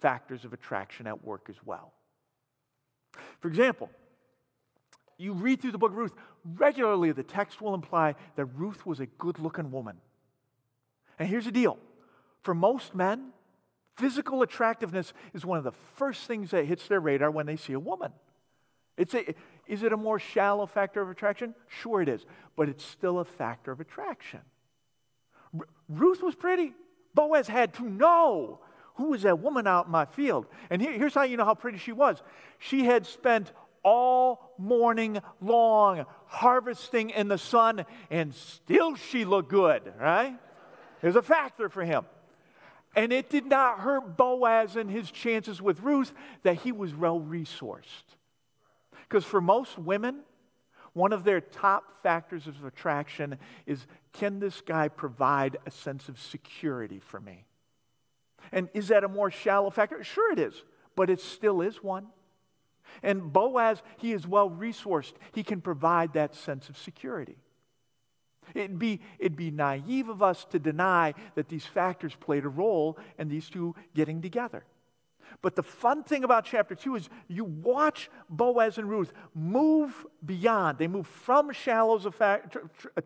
factors 0.00 0.44
of 0.44 0.52
attraction 0.52 1.06
at 1.06 1.24
work 1.24 1.46
as 1.48 1.56
well. 1.64 1.92
For 3.40 3.48
example, 3.48 3.90
you 5.16 5.32
read 5.32 5.60
through 5.60 5.72
the 5.72 5.78
book 5.78 5.92
of 5.92 5.96
Ruth, 5.96 6.14
regularly 6.44 7.12
the 7.12 7.22
text 7.22 7.60
will 7.60 7.74
imply 7.74 8.14
that 8.36 8.46
Ruth 8.46 8.84
was 8.84 9.00
a 9.00 9.06
good 9.06 9.38
looking 9.38 9.70
woman. 9.70 9.96
And 11.18 11.28
here's 11.28 11.44
the 11.44 11.52
deal 11.52 11.78
for 12.42 12.54
most 12.54 12.94
men, 12.94 13.30
physical 13.96 14.42
attractiveness 14.42 15.12
is 15.32 15.46
one 15.46 15.58
of 15.58 15.64
the 15.64 15.72
first 15.94 16.26
things 16.26 16.50
that 16.50 16.66
hits 16.66 16.88
their 16.88 17.00
radar 17.00 17.30
when 17.30 17.46
they 17.46 17.56
see 17.56 17.72
a 17.72 17.80
woman. 17.80 18.12
It's 18.96 19.14
a, 19.14 19.34
is 19.66 19.82
it 19.82 19.92
a 19.92 19.96
more 19.96 20.18
shallow 20.18 20.66
factor 20.66 21.00
of 21.00 21.10
attraction? 21.10 21.54
Sure, 21.66 22.02
it 22.02 22.08
is, 22.08 22.24
but 22.56 22.68
it's 22.68 22.84
still 22.84 23.18
a 23.18 23.24
factor 23.24 23.72
of 23.72 23.80
attraction. 23.80 24.40
Ruth 25.88 26.22
was 26.22 26.34
pretty. 26.34 26.72
Boaz 27.14 27.46
had 27.46 27.74
to 27.74 27.84
know 27.84 28.60
who 28.94 29.10
was 29.10 29.22
that 29.22 29.40
woman 29.40 29.66
out 29.66 29.86
in 29.86 29.92
my 29.92 30.04
field. 30.04 30.46
And 30.70 30.80
here, 30.80 30.92
here's 30.92 31.14
how 31.14 31.22
you 31.22 31.36
know 31.36 31.44
how 31.44 31.54
pretty 31.54 31.78
she 31.78 31.92
was. 31.92 32.22
She 32.58 32.84
had 32.84 33.06
spent 33.06 33.52
all 33.82 34.54
morning 34.56 35.18
long 35.40 36.06
harvesting 36.26 37.10
in 37.10 37.28
the 37.28 37.38
sun, 37.38 37.84
and 38.10 38.34
still 38.34 38.94
she 38.94 39.24
looked 39.24 39.50
good, 39.50 39.92
right? 40.00 40.38
There's 41.02 41.16
a 41.16 41.22
factor 41.22 41.68
for 41.68 41.84
him. 41.84 42.06
And 42.96 43.12
it 43.12 43.28
did 43.28 43.46
not 43.46 43.80
hurt 43.80 44.16
Boaz 44.16 44.76
and 44.76 44.88
his 44.88 45.10
chances 45.10 45.60
with 45.60 45.80
Ruth 45.80 46.12
that 46.44 46.58
he 46.58 46.72
was 46.72 46.94
well 46.94 47.20
resourced. 47.20 48.14
Because 49.08 49.24
for 49.24 49.40
most 49.40 49.78
women, 49.78 50.20
one 50.94 51.12
of 51.12 51.24
their 51.24 51.40
top 51.40 52.02
factors 52.02 52.46
of 52.46 52.64
attraction 52.64 53.36
is 53.66 53.86
can 54.12 54.38
this 54.38 54.60
guy 54.60 54.88
provide 54.88 55.58
a 55.66 55.70
sense 55.70 56.08
of 56.08 56.18
security 56.18 57.00
for 57.00 57.20
me? 57.20 57.44
And 58.52 58.68
is 58.74 58.88
that 58.88 59.04
a 59.04 59.08
more 59.08 59.30
shallow 59.30 59.70
factor? 59.70 60.02
Sure, 60.02 60.32
it 60.32 60.38
is, 60.38 60.62
but 60.96 61.10
it 61.10 61.20
still 61.20 61.60
is 61.60 61.82
one. 61.82 62.06
And 63.02 63.32
Boaz, 63.32 63.82
he 63.98 64.12
is 64.12 64.26
well 64.26 64.48
resourced. 64.48 65.14
He 65.32 65.42
can 65.42 65.60
provide 65.60 66.12
that 66.12 66.34
sense 66.34 66.68
of 66.68 66.78
security. 66.78 67.36
It'd 68.54 68.78
be, 68.78 69.00
it'd 69.18 69.36
be 69.36 69.50
naive 69.50 70.08
of 70.08 70.22
us 70.22 70.44
to 70.50 70.58
deny 70.58 71.14
that 71.34 71.48
these 71.48 71.64
factors 71.64 72.14
played 72.14 72.44
a 72.44 72.48
role 72.48 72.98
in 73.18 73.28
these 73.28 73.48
two 73.48 73.74
getting 73.94 74.20
together. 74.20 74.64
But 75.42 75.56
the 75.56 75.62
fun 75.62 76.02
thing 76.02 76.24
about 76.24 76.44
chapter 76.44 76.74
2 76.74 76.96
is 76.96 77.08
you 77.28 77.44
watch 77.44 78.10
Boaz 78.28 78.78
and 78.78 78.88
Ruth 78.88 79.12
move 79.34 80.06
beyond. 80.24 80.78
They 80.78 80.88
move 80.88 81.06
from 81.06 81.52
shallows 81.52 82.06
of 82.06 82.14
fact, 82.14 82.56
uh, 82.96 83.00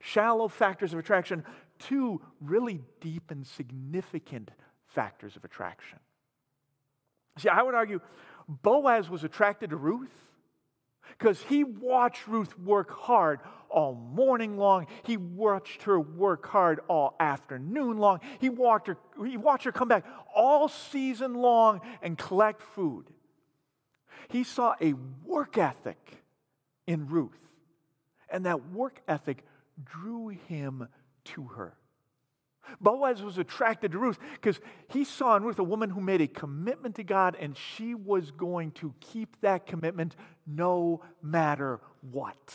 shallow 0.00 0.48
factors 0.48 0.92
of 0.92 0.98
attraction 0.98 1.44
to 1.80 2.20
really 2.40 2.80
deep 3.00 3.30
and 3.30 3.46
significant 3.46 4.50
factors 4.86 5.36
of 5.36 5.44
attraction. 5.44 5.98
See, 7.38 7.48
I 7.48 7.62
would 7.62 7.74
argue 7.74 8.00
Boaz 8.48 9.08
was 9.08 9.24
attracted 9.24 9.70
to 9.70 9.76
Ruth 9.76 10.31
because 11.18 11.42
he 11.42 11.64
watched 11.64 12.26
Ruth 12.26 12.58
work 12.58 12.90
hard 12.90 13.40
all 13.68 13.94
morning 13.94 14.56
long. 14.56 14.86
He 15.04 15.16
watched 15.16 15.84
her 15.84 15.98
work 15.98 16.46
hard 16.46 16.80
all 16.88 17.14
afternoon 17.18 17.98
long. 17.98 18.20
He 18.38 18.48
watched 18.48 18.88
her, 18.88 18.96
he 19.24 19.36
watched 19.36 19.64
her 19.64 19.72
come 19.72 19.88
back 19.88 20.04
all 20.34 20.68
season 20.68 21.34
long 21.34 21.80
and 22.02 22.18
collect 22.18 22.62
food. 22.62 23.06
He 24.28 24.44
saw 24.44 24.74
a 24.80 24.94
work 25.24 25.58
ethic 25.58 26.22
in 26.86 27.08
Ruth, 27.08 27.38
and 28.28 28.46
that 28.46 28.70
work 28.70 29.00
ethic 29.08 29.44
drew 29.84 30.28
him 30.28 30.88
to 31.24 31.44
her. 31.48 31.76
Boaz 32.80 33.22
was 33.22 33.38
attracted 33.38 33.92
to 33.92 33.98
Ruth 33.98 34.18
because 34.34 34.60
he 34.88 35.04
saw 35.04 35.36
in 35.36 35.42
Ruth 35.42 35.58
a 35.58 35.64
woman 35.64 35.90
who 35.90 36.00
made 36.00 36.20
a 36.20 36.26
commitment 36.26 36.96
to 36.96 37.04
God 37.04 37.36
and 37.38 37.56
she 37.56 37.94
was 37.94 38.30
going 38.30 38.72
to 38.72 38.94
keep 39.00 39.40
that 39.40 39.66
commitment 39.66 40.16
no 40.46 41.02
matter 41.22 41.80
what. 42.10 42.54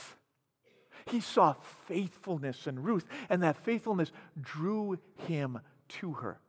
He 1.07 1.21
saw 1.21 1.55
faithfulness 1.87 2.67
in 2.67 2.81
Ruth 2.81 3.05
and 3.29 3.43
that 3.43 3.57
faithfulness 3.57 4.11
drew 4.39 4.97
him 5.27 5.59
to 5.89 6.13
her. 6.13 6.39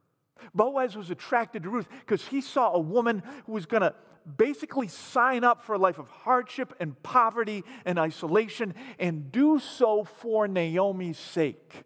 Boaz 0.54 0.96
was 0.96 1.10
attracted 1.10 1.64
to 1.64 1.70
Ruth 1.70 1.88
because 2.00 2.26
he 2.26 2.40
saw 2.40 2.72
a 2.72 2.80
woman 2.80 3.22
who 3.46 3.52
was 3.52 3.66
going 3.66 3.82
to 3.82 3.94
basically 4.36 4.88
sign 4.88 5.44
up 5.44 5.62
for 5.62 5.74
a 5.74 5.78
life 5.78 5.98
of 5.98 6.10
hardship 6.10 6.74
and 6.80 7.00
poverty 7.02 7.64
and 7.84 7.98
isolation 7.98 8.74
and 8.98 9.32
do 9.32 9.58
so 9.58 10.04
for 10.04 10.46
Naomi's 10.46 11.18
sake. 11.18 11.84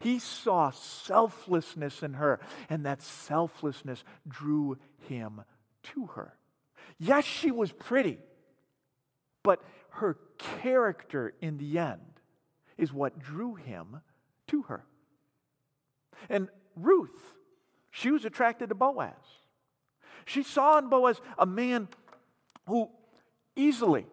He 0.00 0.18
saw 0.18 0.70
selflessness 0.70 2.02
in 2.02 2.14
her, 2.14 2.40
and 2.68 2.84
that 2.86 3.02
selflessness 3.02 4.04
drew 4.26 4.78
him 5.08 5.42
to 5.94 6.06
her. 6.06 6.36
Yes, 6.98 7.24
she 7.24 7.50
was 7.50 7.72
pretty, 7.72 8.18
but 9.42 9.62
her 9.90 10.18
character 10.38 11.34
in 11.40 11.58
the 11.58 11.78
end 11.78 12.00
is 12.76 12.92
what 12.92 13.18
drew 13.18 13.54
him 13.54 14.00
to 14.48 14.62
her. 14.62 14.84
And 16.28 16.48
Ruth, 16.76 17.34
she 17.90 18.10
was 18.10 18.24
attracted 18.24 18.68
to 18.70 18.74
Boaz. 18.74 19.12
She 20.24 20.42
saw 20.42 20.78
in 20.78 20.88
Boaz 20.88 21.20
a 21.38 21.46
man 21.46 21.88
who 22.66 22.90
easily 23.54 24.06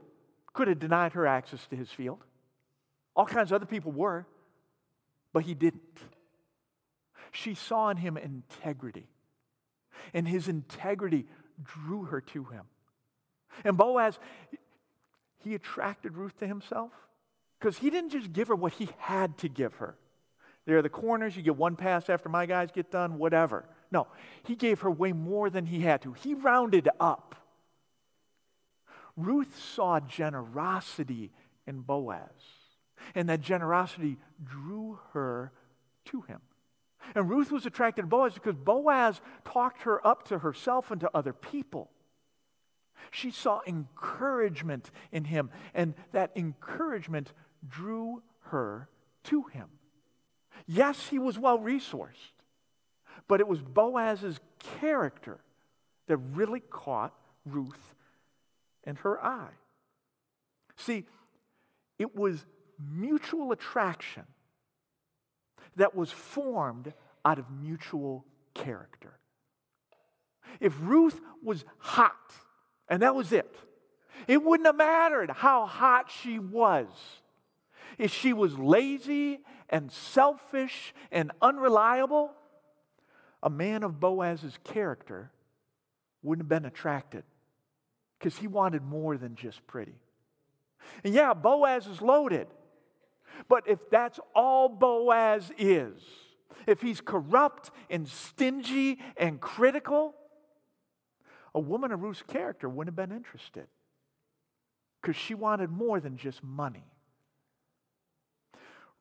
could 0.54 0.67
have 0.67 0.80
denied 0.80 1.13
her 1.13 1.26
access 1.26 1.65
to 1.67 1.76
his 1.76 1.89
field. 1.89 2.24
All 3.15 3.26
kinds 3.26 3.52
of 3.52 3.56
other 3.56 3.65
people 3.65 3.91
were, 3.91 4.26
but 5.34 5.44
he 5.44 5.54
didn't. 5.54 5.82
She 7.32 7.56
saw 7.56 7.89
in 7.89 7.98
him 7.98 8.17
integrity, 8.17 9.08
and 10.13 10.28
his 10.28 10.48
integrity 10.48 11.28
drew 11.63 12.04
her 12.06 12.22
to 12.22 12.46
him. 12.46 12.65
And 13.63 13.78
Boaz, 13.78 14.20
he 15.39 15.56
attracted 15.56 16.17
Ruth 16.17 16.38
to 16.39 16.48
himself 16.48 16.91
because 17.60 17.78
he 17.78 17.89
didn't 17.89 18.12
just 18.12 18.34
give 18.34 18.48
her 18.48 18.56
what 18.56 18.74
he 18.74 18.89
had 18.98 19.38
to 19.39 19.50
give 19.50 19.76
her. 19.76 19.96
There 20.65 20.78
are 20.78 20.82
the 20.82 20.89
corners, 20.89 21.36
you 21.36 21.41
get 21.41 21.56
one 21.56 21.76
pass 21.76 22.10
after 22.10 22.30
my 22.30 22.46
guys 22.46 22.70
get 22.72 22.91
done, 22.91 23.17
whatever. 23.17 23.65
No, 23.91 24.08
he 24.44 24.56
gave 24.56 24.82
her 24.82 24.91
way 24.91 25.12
more 25.12 25.50
than 25.50 25.65
he 25.65 25.82
had 25.82 26.02
to. 26.04 26.13
He 26.13 26.34
rounded 26.34 26.88
up. 27.00 27.36
Ruth 29.17 29.60
saw 29.76 30.00
generosity 30.00 31.32
in 31.67 31.82
Boaz, 31.82 32.30
and 33.16 33.30
that 33.30 33.42
generosity 33.42 34.18
drew 34.44 35.00
her 35.14 35.52
to 36.06 36.22
him. 36.22 36.40
And 37.16 37.30
Ruth 37.30 37.52
was 37.52 37.66
attracted 37.66 38.04
to 38.04 38.08
Boaz 38.08 38.34
because 38.34 38.56
Boaz 38.56 39.22
talked 39.44 39.84
her 39.84 40.06
up 40.06 40.28
to 40.28 40.40
herself 40.40 40.92
and 40.92 41.02
to 41.02 41.10
other 41.14 41.34
people. 41.34 41.90
She 43.10 43.32
saw 43.32 43.62
encouragement 43.66 44.92
in 45.12 45.26
him, 45.26 45.50
and 45.74 45.96
that 46.12 46.32
encouragement 46.36 47.34
drew 47.68 48.22
her 48.42 48.88
to 49.26 49.44
him. 49.44 49.68
Yes, 50.68 51.08
he 51.08 51.20
was 51.20 51.40
well 51.40 51.60
resourced, 51.60 52.34
but 53.28 53.40
it 53.40 53.48
was 53.48 53.62
Boaz's 53.62 54.40
character 54.80 55.40
that 56.08 56.18
really 56.18 56.60
caught 56.60 57.14
Ruth 57.46 57.96
and 58.84 58.98
her 59.00 59.24
eye. 59.24 59.54
See, 60.78 61.06
it 61.98 62.16
was 62.16 62.46
mutual 62.89 63.52
attraction 63.52 64.24
that 65.76 65.96
was 65.96 66.12
formed 66.12 66.94
out 67.24 67.39
of 67.39 67.46
mutual 67.50 68.26
character. 68.54 69.20
If 70.60 70.74
Ruth 70.82 71.20
was 71.41 71.63
hot, 71.78 72.15
and 72.89 73.02
that 73.02 73.15
was 73.15 73.32
it, 73.32 73.56
it 74.28 74.44
wouldn't 74.44 74.67
have 74.67 74.76
mattered 74.76 75.32
how 75.32 75.65
hot 75.65 76.12
she 76.12 76.39
was. 76.39 76.88
If 77.98 78.13
she 78.13 78.34
was 78.34 78.58
lazy 78.58 79.39
and 79.70 79.91
selfish 79.91 80.94
and 81.12 81.32
unreliable, 81.41 82.32
a 83.44 83.50
man 83.50 83.84
of 83.84 84.00
Boaz's 84.00 84.58
character 84.63 85.32
wouldn't 86.22 86.44
have 86.44 86.62
been 86.62 86.67
attracted 86.67 87.24
because 88.20 88.38
he 88.38 88.48
wanted 88.48 88.84
more 88.84 89.17
than 89.17 89.36
just 89.36 89.65
pretty. 89.67 89.96
And 91.04 91.13
yeah, 91.13 91.34
Boaz 91.34 91.88
is 91.88 92.02
loaded. 92.02 92.48
But 93.47 93.67
if 93.67 93.80
that's 93.89 94.19
all 94.36 94.69
Boaz 94.69 95.51
is, 95.58 96.01
if 96.67 96.82
he's 96.82 97.01
corrupt 97.01 97.71
and 97.89 98.08
stingy 98.08 98.99
and 99.17 99.39
critical, 99.39 100.15
a 101.54 101.60
woman 101.60 101.91
of 101.91 102.01
Ruth's 102.01 102.23
character 102.23 102.69
wouldn't 102.69 102.97
have 102.97 103.10
been 103.10 103.15
interested 103.15 103.67
because 105.01 105.15
she 105.15 105.34
wanted 105.34 105.69
more 105.69 105.99
than 105.99 106.17
just 106.17 106.43
money. 106.43 106.86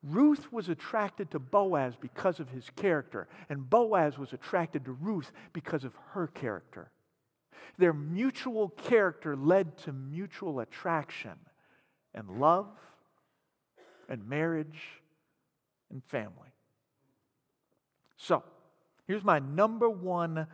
Ruth 0.03 0.51
was 0.51 0.67
attracted 0.67 1.29
to 1.31 1.39
Boaz 1.39 1.93
because 1.99 2.39
of 2.39 2.49
his 2.49 2.69
character, 2.75 3.27
and 3.49 3.69
Boaz 3.69 4.17
was 4.17 4.33
attracted 4.33 4.85
to 4.85 4.93
Ruth 4.93 5.31
because 5.53 5.83
of 5.83 5.93
her 6.13 6.27
character. 6.27 6.89
Their 7.77 7.93
mutual 7.93 8.69
character 8.69 9.35
led 9.35 9.77
to 9.79 9.93
mutual 9.93 10.59
attraction 10.59 11.37
and 12.15 12.39
love 12.39 12.67
and 14.11 14.27
marriage 14.27 14.79
and 15.89 16.03
family. 16.03 16.49
So, 18.17 18.43
here's 19.07 19.23
my 19.23 19.39
number 19.39 19.89
one 19.89 20.45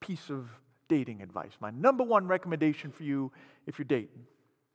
piece 0.00 0.28
of 0.28 0.50
dating 0.88 1.22
advice. 1.22 1.52
My 1.60 1.70
number 1.70 2.04
one 2.04 2.26
recommendation 2.26 2.90
for 2.90 3.04
you 3.04 3.32
if 3.66 3.78
you're 3.78 3.86
dating 3.86 4.26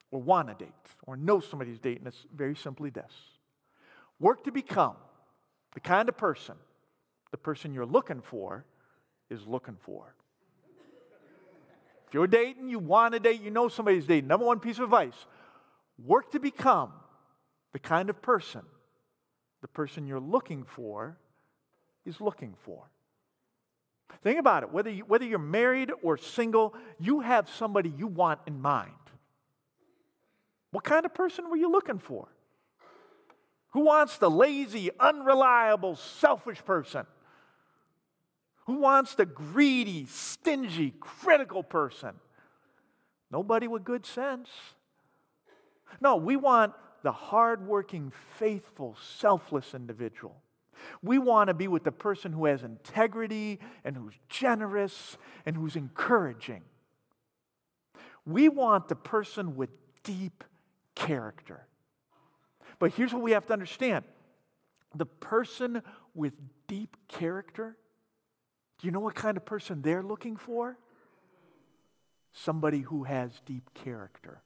or 0.09 0.21
want 0.21 0.47
to 0.47 0.65
date 0.65 0.73
or 1.05 1.15
know 1.15 1.39
somebody's 1.39 1.79
dating 1.79 2.07
is 2.07 2.25
very 2.35 2.55
simply 2.55 2.89
this 2.89 3.11
work 4.19 4.43
to 4.45 4.51
become 4.51 4.95
the 5.73 5.79
kind 5.79 6.09
of 6.09 6.17
person 6.17 6.55
the 7.31 7.37
person 7.37 7.73
you're 7.73 7.85
looking 7.85 8.21
for 8.21 8.65
is 9.29 9.47
looking 9.47 9.77
for. 9.79 10.13
If 12.07 12.13
you're 12.13 12.27
dating, 12.27 12.67
you 12.67 12.77
want 12.77 13.13
to 13.13 13.21
date, 13.21 13.41
you 13.41 13.51
know 13.51 13.69
somebody's 13.69 14.05
dating. 14.05 14.27
Number 14.27 14.45
one 14.45 14.59
piece 14.59 14.77
of 14.77 14.83
advice 14.83 15.13
work 16.05 16.31
to 16.31 16.39
become 16.39 16.91
the 17.73 17.79
kind 17.79 18.09
of 18.09 18.21
person 18.21 18.61
the 19.61 19.67
person 19.67 20.07
you're 20.07 20.19
looking 20.19 20.63
for 20.63 21.17
is 22.05 22.19
looking 22.19 22.55
for. 22.65 22.83
Think 24.23 24.39
about 24.39 24.63
it. 24.63 24.71
Whether, 24.71 24.89
you, 24.89 25.05
whether 25.05 25.23
you're 25.23 25.39
married 25.39 25.91
or 26.03 26.17
single, 26.17 26.75
you 26.99 27.21
have 27.21 27.49
somebody 27.49 27.93
you 27.95 28.07
want 28.07 28.41
in 28.45 28.61
mind. 28.61 28.91
What 30.71 30.83
kind 30.83 31.05
of 31.05 31.13
person 31.13 31.49
were 31.49 31.55
you 31.55 31.71
looking 31.71 31.99
for? 31.99 32.27
Who 33.69 33.81
wants 33.81 34.17
the 34.17 34.29
lazy, 34.29 34.89
unreliable, 34.99 35.95
selfish 35.95 36.63
person? 36.65 37.05
Who 38.65 38.79
wants 38.79 39.15
the 39.15 39.25
greedy, 39.25 40.05
stingy, 40.07 40.93
critical 40.99 41.63
person? 41.63 42.15
Nobody 43.31 43.67
with 43.67 43.83
good 43.85 44.05
sense. 44.05 44.49
No, 46.01 46.17
we 46.17 46.35
want 46.35 46.73
the 47.03 47.11
hardworking, 47.11 48.11
faithful, 48.37 48.95
selfless 49.17 49.73
individual. 49.73 50.35
We 51.01 51.19
want 51.19 51.49
to 51.49 51.53
be 51.53 51.67
with 51.67 51.83
the 51.83 51.91
person 51.91 52.33
who 52.33 52.45
has 52.45 52.63
integrity 52.63 53.59
and 53.83 53.95
who's 53.95 54.13
generous 54.29 55.17
and 55.45 55.55
who's 55.55 55.75
encouraging. 55.75 56.63
We 58.25 58.49
want 58.49 58.87
the 58.87 58.95
person 58.95 59.55
with 59.55 59.69
deep 60.03 60.43
character. 60.95 61.65
But 62.79 62.93
here's 62.93 63.13
what 63.13 63.21
we 63.21 63.31
have 63.31 63.45
to 63.47 63.53
understand 63.53 64.05
the 64.95 65.05
person 65.05 65.81
with 66.13 66.33
deep 66.67 66.97
character, 67.07 67.77
do 68.79 68.87
you 68.87 68.91
know 68.91 68.99
what 68.99 69.15
kind 69.15 69.37
of 69.37 69.45
person 69.45 69.81
they're 69.81 70.03
looking 70.03 70.35
for? 70.35 70.77
Somebody 72.33 72.79
who 72.79 73.03
has 73.03 73.31
deep 73.45 73.69
character. 73.73 74.41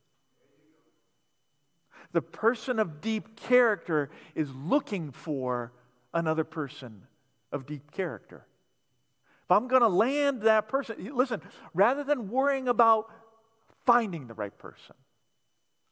The 2.12 2.22
person 2.22 2.80
of 2.80 3.02
deep 3.02 3.36
character 3.36 4.10
is 4.36 4.50
looking 4.54 5.12
for 5.12 5.74
another 6.14 6.44
person 6.44 7.04
of 7.52 7.66
deep 7.66 7.92
character. 7.92 8.46
If 9.44 9.52
I'm 9.52 9.68
going 9.68 9.82
to 9.82 9.88
land 9.88 10.42
that 10.44 10.68
person, 10.68 11.12
listen, 11.16 11.42
rather 11.74 12.04
than 12.04 12.30
worrying 12.30 12.68
about 12.68 13.12
finding 13.86 14.28
the 14.28 14.34
right 14.34 14.58
person, 14.58 14.96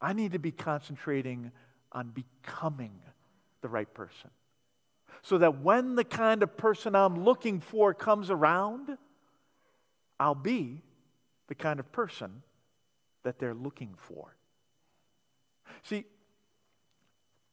I 0.01 0.13
need 0.13 0.31
to 0.31 0.39
be 0.39 0.51
concentrating 0.51 1.51
on 1.91 2.09
becoming 2.09 2.93
the 3.61 3.69
right 3.69 3.91
person. 3.93 4.31
So 5.21 5.37
that 5.37 5.61
when 5.61 5.95
the 5.95 6.03
kind 6.03 6.43
of 6.43 6.57
person 6.57 6.95
I'm 6.95 7.23
looking 7.23 7.61
for 7.61 7.93
comes 7.93 8.29
around, 8.29 8.97
I'll 10.19 10.35
be 10.35 10.81
the 11.47 11.55
kind 11.55 11.79
of 11.79 11.91
person 11.91 12.41
that 13.23 13.39
they're 13.39 13.53
looking 13.53 13.93
for. 13.97 14.35
See, 15.83 16.05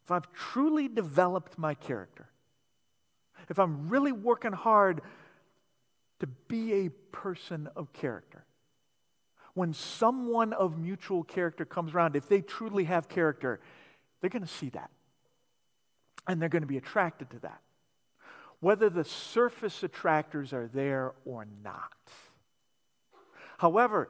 if 0.04 0.10
I've 0.10 0.32
truly 0.32 0.88
developed 0.88 1.58
my 1.58 1.74
character, 1.74 2.28
if 3.48 3.58
I'm 3.58 3.88
really 3.88 4.12
working 4.12 4.52
hard 4.52 5.02
to 6.20 6.26
be 6.26 6.86
a 6.86 6.88
person 7.12 7.68
of 7.76 7.92
character, 7.92 8.44
when 9.54 9.72
someone 9.72 10.52
of 10.52 10.78
mutual 10.78 11.24
character 11.24 11.64
comes 11.64 11.94
around, 11.94 12.16
if 12.16 12.28
they 12.28 12.40
truly 12.40 12.84
have 12.84 13.08
character, 13.08 13.60
they're 14.20 14.30
going 14.30 14.42
to 14.42 14.48
see 14.48 14.68
that. 14.70 14.90
And 16.26 16.40
they're 16.40 16.48
going 16.48 16.62
to 16.62 16.68
be 16.68 16.76
attracted 16.76 17.30
to 17.30 17.38
that. 17.40 17.60
Whether 18.60 18.90
the 18.90 19.04
surface 19.04 19.82
attractors 19.82 20.52
are 20.52 20.68
there 20.68 21.12
or 21.24 21.46
not. 21.64 21.92
However, 23.58 24.08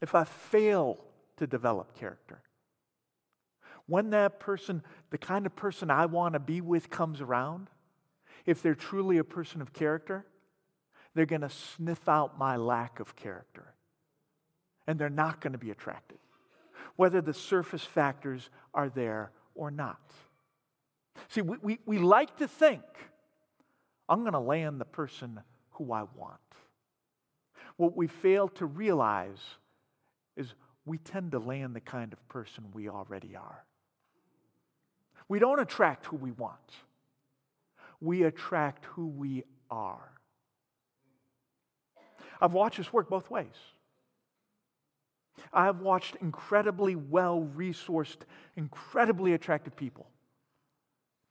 if 0.00 0.14
I 0.14 0.24
fail 0.24 0.98
to 1.38 1.46
develop 1.46 1.98
character, 1.98 2.40
when 3.86 4.10
that 4.10 4.38
person, 4.40 4.82
the 5.10 5.18
kind 5.18 5.44
of 5.46 5.56
person 5.56 5.90
I 5.90 6.06
want 6.06 6.34
to 6.34 6.40
be 6.40 6.60
with, 6.60 6.88
comes 6.88 7.20
around, 7.20 7.68
if 8.46 8.62
they're 8.62 8.74
truly 8.74 9.18
a 9.18 9.24
person 9.24 9.60
of 9.60 9.72
character, 9.72 10.24
they're 11.14 11.26
going 11.26 11.42
to 11.42 11.50
sniff 11.50 12.08
out 12.08 12.38
my 12.38 12.56
lack 12.56 13.00
of 13.00 13.16
character. 13.16 13.74
And 14.86 14.98
they're 14.98 15.10
not 15.10 15.40
going 15.40 15.52
to 15.52 15.58
be 15.58 15.70
attracted, 15.70 16.18
whether 16.96 17.20
the 17.20 17.34
surface 17.34 17.84
factors 17.84 18.50
are 18.74 18.88
there 18.88 19.30
or 19.54 19.70
not. 19.70 20.00
See, 21.28 21.42
we, 21.42 21.56
we, 21.62 21.78
we 21.86 21.98
like 21.98 22.36
to 22.38 22.48
think, 22.48 22.82
I'm 24.08 24.20
going 24.20 24.32
to 24.32 24.40
land 24.40 24.80
the 24.80 24.86
person 24.86 25.40
who 25.72 25.92
I 25.92 26.04
want. 26.16 26.40
What 27.76 27.96
we 27.96 28.06
fail 28.06 28.48
to 28.48 28.66
realize 28.66 29.40
is 30.36 30.54
we 30.84 30.98
tend 30.98 31.32
to 31.32 31.38
land 31.38 31.74
the 31.74 31.80
kind 31.80 32.12
of 32.12 32.28
person 32.28 32.64
we 32.72 32.88
already 32.88 33.36
are. 33.36 33.64
We 35.28 35.38
don't 35.38 35.60
attract 35.60 36.06
who 36.06 36.16
we 36.16 36.32
want, 36.32 36.56
we 38.00 38.24
attract 38.24 38.84
who 38.86 39.06
we 39.06 39.44
are. 39.70 40.10
I've 42.40 42.52
watched 42.52 42.78
this 42.78 42.92
work 42.92 43.08
both 43.08 43.30
ways. 43.30 43.46
I 45.52 45.64
have 45.66 45.80
watched 45.80 46.16
incredibly 46.20 46.96
well 46.96 47.48
resourced, 47.56 48.18
incredibly 48.56 49.32
attractive 49.32 49.76
people 49.76 50.06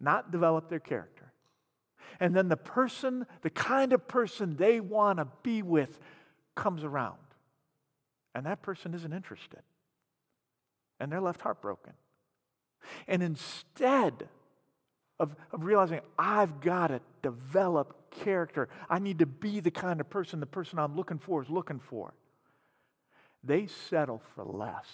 not 0.02 0.32
develop 0.32 0.68
their 0.70 0.80
character. 0.80 1.32
And 2.20 2.36
then 2.36 2.50
the 2.50 2.58
person, 2.58 3.26
the 3.42 3.50
kind 3.50 3.94
of 3.94 4.08
person 4.08 4.58
they 4.58 4.80
want 4.80 5.20
to 5.20 5.28
be 5.44 5.62
with, 5.62 6.00
comes 6.56 6.84
around. 6.84 7.18
And 8.34 8.46
that 8.46 8.62
person 8.62 8.94
isn't 8.94 9.14
interested. 9.14 9.62
And 11.00 11.12
they're 11.12 11.22
left 11.22 11.42
heartbroken. 11.42 11.94
And 13.08 13.22
instead 13.22 14.28
of, 15.20 15.36
of 15.52 15.64
realizing 15.64 16.00
I've 16.18 16.62
got 16.62 16.88
to 16.88 17.02
develop 17.22 18.12
character, 18.12 18.70
I 18.90 19.00
need 19.00 19.20
to 19.20 19.26
be 19.26 19.60
the 19.60 19.72
kind 19.72 20.02
of 20.02 20.10
person 20.10 20.40
the 20.40 20.46
person 20.46 20.80
I'm 20.80 20.96
looking 20.96 21.20
for 21.20 21.42
is 21.42 21.50
looking 21.50 21.80
for, 21.80 22.14
they 23.44 23.68
settle 23.68 24.22
for 24.34 24.44
less 24.44 24.88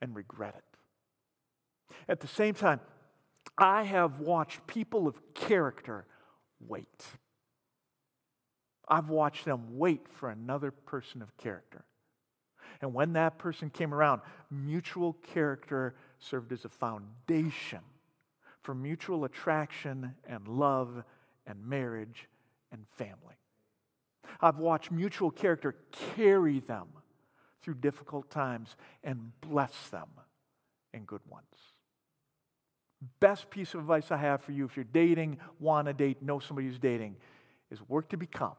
and 0.00 0.14
regret 0.14 0.54
it. 0.56 0.64
At 2.08 2.20
the 2.20 2.28
same 2.28 2.54
time, 2.54 2.80
I 3.56 3.84
have 3.84 4.20
watched 4.20 4.66
people 4.66 5.06
of 5.06 5.20
character 5.34 6.06
wait. 6.60 7.04
I've 8.88 9.08
watched 9.08 9.44
them 9.44 9.78
wait 9.78 10.06
for 10.08 10.30
another 10.30 10.70
person 10.70 11.22
of 11.22 11.36
character. 11.36 11.84
And 12.80 12.92
when 12.92 13.12
that 13.12 13.38
person 13.38 13.70
came 13.70 13.94
around, 13.94 14.22
mutual 14.50 15.14
character 15.32 15.94
served 16.18 16.52
as 16.52 16.64
a 16.64 16.68
foundation 16.68 17.80
for 18.62 18.74
mutual 18.74 19.24
attraction 19.24 20.14
and 20.26 20.46
love 20.48 21.04
and 21.46 21.64
marriage 21.64 22.28
and 22.72 22.84
family. 22.96 23.36
I've 24.40 24.58
watched 24.58 24.90
mutual 24.90 25.30
character 25.30 25.76
carry 26.16 26.60
them 26.60 26.88
through 27.62 27.74
difficult 27.74 28.30
times 28.30 28.76
and 29.04 29.32
bless 29.40 29.88
them 29.88 30.08
in 30.92 31.04
good 31.04 31.20
ones. 31.28 31.46
Best 33.20 33.50
piece 33.50 33.74
of 33.74 33.80
advice 33.80 34.10
I 34.10 34.16
have 34.16 34.42
for 34.42 34.52
you 34.52 34.64
if 34.64 34.76
you're 34.76 34.84
dating, 34.84 35.38
want 35.60 35.86
to 35.86 35.92
date, 35.92 36.22
know 36.22 36.38
somebody 36.38 36.68
who's 36.68 36.78
dating, 36.78 37.16
is 37.70 37.80
work 37.88 38.08
to 38.10 38.16
become 38.16 38.54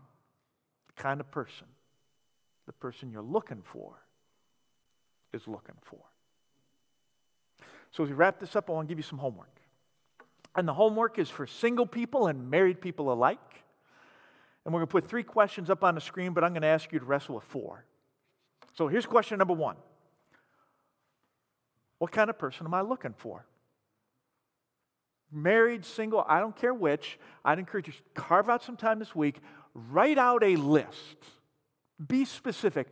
the 0.95 1.01
kind 1.01 1.19
of 1.19 1.29
person 1.31 1.67
the 2.65 2.73
person 2.73 3.11
you're 3.11 3.21
looking 3.21 3.61
for 3.61 3.93
is 5.33 5.47
looking 5.47 5.75
for. 5.81 5.99
So, 7.91 8.03
as 8.03 8.09
we 8.09 8.15
wrap 8.15 8.39
this 8.39 8.55
up, 8.55 8.69
I 8.69 8.73
want 8.73 8.87
to 8.87 8.91
give 8.91 8.99
you 8.99 9.03
some 9.03 9.19
homework. 9.19 9.49
And 10.55 10.67
the 10.67 10.73
homework 10.73 11.19
is 11.19 11.29
for 11.29 11.45
single 11.45 11.85
people 11.85 12.27
and 12.27 12.49
married 12.49 12.79
people 12.79 13.11
alike. 13.11 13.39
And 14.65 14.73
we're 14.73 14.79
going 14.79 14.87
to 14.87 14.91
put 14.91 15.07
three 15.07 15.23
questions 15.23 15.69
up 15.69 15.83
on 15.83 15.95
the 15.95 16.01
screen, 16.01 16.33
but 16.33 16.43
I'm 16.43 16.51
going 16.53 16.61
to 16.61 16.67
ask 16.67 16.91
you 16.91 16.99
to 16.99 17.05
wrestle 17.05 17.35
with 17.35 17.43
four. 17.43 17.85
So, 18.73 18.87
here's 18.87 19.05
question 19.05 19.37
number 19.37 19.53
one 19.53 19.75
What 21.97 22.11
kind 22.11 22.29
of 22.29 22.37
person 22.37 22.65
am 22.65 22.73
I 22.73 22.81
looking 22.81 23.13
for? 23.17 23.45
married, 25.33 25.83
single, 25.83 26.23
I 26.27 26.39
don't 26.39 26.55
care 26.55 26.73
which, 26.73 27.19
I'd 27.43 27.59
encourage 27.59 27.87
you 27.87 27.93
to 27.93 28.21
carve 28.21 28.49
out 28.49 28.63
some 28.63 28.77
time 28.77 28.99
this 28.99 29.15
week, 29.15 29.39
write 29.73 30.17
out 30.17 30.43
a 30.43 30.55
list. 30.55 31.17
Be 32.05 32.25
specific. 32.25 32.87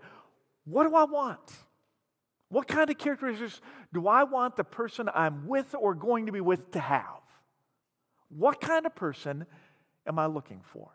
What 0.65 0.87
do 0.87 0.95
I 0.95 1.03
want? 1.03 1.39
What 2.49 2.67
kind 2.67 2.89
of 2.89 2.97
characteristics 2.97 3.61
do 3.93 4.07
I 4.07 4.23
want 4.23 4.57
the 4.57 4.63
person 4.63 5.09
I'm 5.13 5.47
with 5.47 5.73
or 5.73 5.95
going 5.95 6.25
to 6.25 6.31
be 6.31 6.41
with 6.41 6.71
to 6.71 6.79
have? 6.79 7.05
What 8.29 8.61
kind 8.61 8.85
of 8.85 8.95
person 8.95 9.45
am 10.05 10.19
I 10.19 10.25
looking 10.25 10.61
for? 10.63 10.89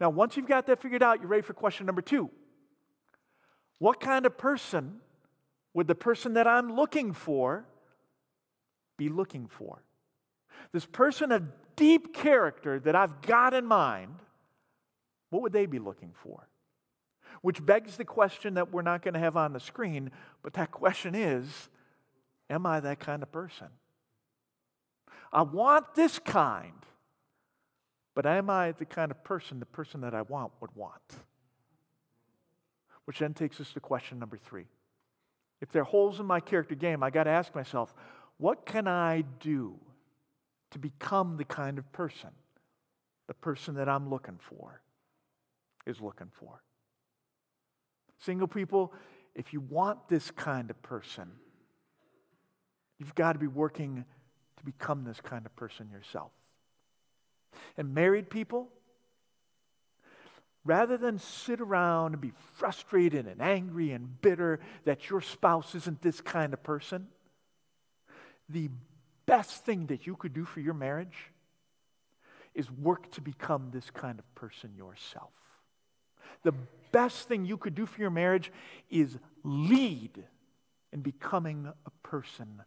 Now, 0.00 0.10
once 0.10 0.36
you've 0.36 0.48
got 0.48 0.66
that 0.66 0.80
figured 0.80 1.02
out, 1.02 1.20
you're 1.20 1.28
ready 1.28 1.42
for 1.42 1.52
question 1.52 1.86
number 1.86 2.02
two. 2.02 2.30
What 3.78 4.00
kind 4.00 4.26
of 4.26 4.38
person 4.38 5.00
would 5.74 5.86
the 5.86 5.94
person 5.94 6.34
that 6.34 6.46
I'm 6.46 6.74
looking 6.74 7.12
for 7.12 7.66
be 8.96 9.08
looking 9.08 9.48
for? 9.48 9.82
This 10.72 10.86
person 10.86 11.32
of 11.32 11.44
deep 11.76 12.14
character 12.14 12.78
that 12.80 12.96
I've 12.96 13.20
got 13.22 13.54
in 13.54 13.66
mind, 13.66 14.16
what 15.30 15.42
would 15.42 15.52
they 15.52 15.66
be 15.66 15.78
looking 15.78 16.12
for? 16.22 16.48
Which 17.40 17.64
begs 17.64 17.96
the 17.96 18.04
question 18.04 18.54
that 18.54 18.70
we're 18.72 18.82
not 18.82 19.02
going 19.02 19.14
to 19.14 19.20
have 19.20 19.36
on 19.36 19.52
the 19.52 19.60
screen, 19.60 20.10
but 20.42 20.52
that 20.54 20.70
question 20.70 21.14
is 21.14 21.68
Am 22.50 22.66
I 22.66 22.80
that 22.80 23.00
kind 23.00 23.22
of 23.22 23.32
person? 23.32 23.68
I 25.32 25.42
want 25.42 25.94
this 25.94 26.18
kind, 26.18 26.84
but 28.14 28.26
am 28.26 28.50
I 28.50 28.72
the 28.72 28.84
kind 28.84 29.10
of 29.10 29.24
person 29.24 29.58
the 29.58 29.66
person 29.66 30.02
that 30.02 30.14
I 30.14 30.22
want 30.22 30.52
would 30.60 30.74
want? 30.76 31.16
Which 33.06 33.18
then 33.18 33.32
takes 33.32 33.60
us 33.60 33.72
to 33.72 33.80
question 33.80 34.18
number 34.18 34.36
three. 34.36 34.66
If 35.62 35.70
there 35.70 35.82
are 35.82 35.86
holes 35.86 36.20
in 36.20 36.26
my 36.26 36.40
character 36.40 36.74
game, 36.74 37.02
I 37.02 37.10
got 37.10 37.24
to 37.24 37.30
ask 37.30 37.54
myself, 37.54 37.94
what 38.36 38.66
can 38.66 38.86
I 38.86 39.22
do 39.40 39.78
to 40.72 40.78
become 40.78 41.36
the 41.36 41.44
kind 41.44 41.78
of 41.78 41.90
person 41.92 42.30
the 43.28 43.34
person 43.34 43.76
that 43.76 43.88
I'm 43.88 44.10
looking 44.10 44.38
for 44.38 44.82
is 45.86 46.00
looking 46.00 46.30
for? 46.38 46.62
Single 48.18 48.48
people, 48.48 48.92
if 49.34 49.52
you 49.52 49.60
want 49.60 50.08
this 50.08 50.30
kind 50.30 50.70
of 50.70 50.80
person, 50.82 51.30
you've 52.98 53.14
got 53.14 53.32
to 53.32 53.38
be 53.38 53.46
working 53.46 54.04
to 54.58 54.64
become 54.64 55.04
this 55.04 55.20
kind 55.20 55.46
of 55.46 55.54
person 55.56 55.88
yourself. 55.90 56.30
And 57.76 57.94
married 57.94 58.30
people, 58.30 58.68
rather 60.64 60.96
than 60.96 61.18
sit 61.18 61.60
around 61.60 62.12
and 62.12 62.20
be 62.20 62.32
frustrated 62.54 63.26
and 63.26 63.42
angry 63.42 63.90
and 63.90 64.20
bitter 64.20 64.60
that 64.84 65.10
your 65.10 65.20
spouse 65.20 65.74
isn't 65.74 66.02
this 66.02 66.20
kind 66.20 66.52
of 66.52 66.62
person, 66.62 67.08
the 68.48 68.68
best 69.32 69.64
thing 69.64 69.86
that 69.86 70.06
you 70.06 70.14
could 70.14 70.34
do 70.34 70.44
for 70.44 70.60
your 70.60 70.74
marriage 70.74 71.16
is 72.54 72.70
work 72.70 73.10
to 73.12 73.22
become 73.22 73.70
this 73.72 73.88
kind 73.90 74.18
of 74.18 74.34
person 74.34 74.74
yourself. 74.76 75.32
The 76.42 76.52
best 76.92 77.28
thing 77.28 77.46
you 77.46 77.56
could 77.56 77.74
do 77.74 77.86
for 77.86 77.98
your 77.98 78.10
marriage 78.10 78.52
is 78.90 79.16
lead 79.42 80.22
in 80.92 81.00
becoming 81.00 81.66
a 81.66 81.90
person 82.06 82.62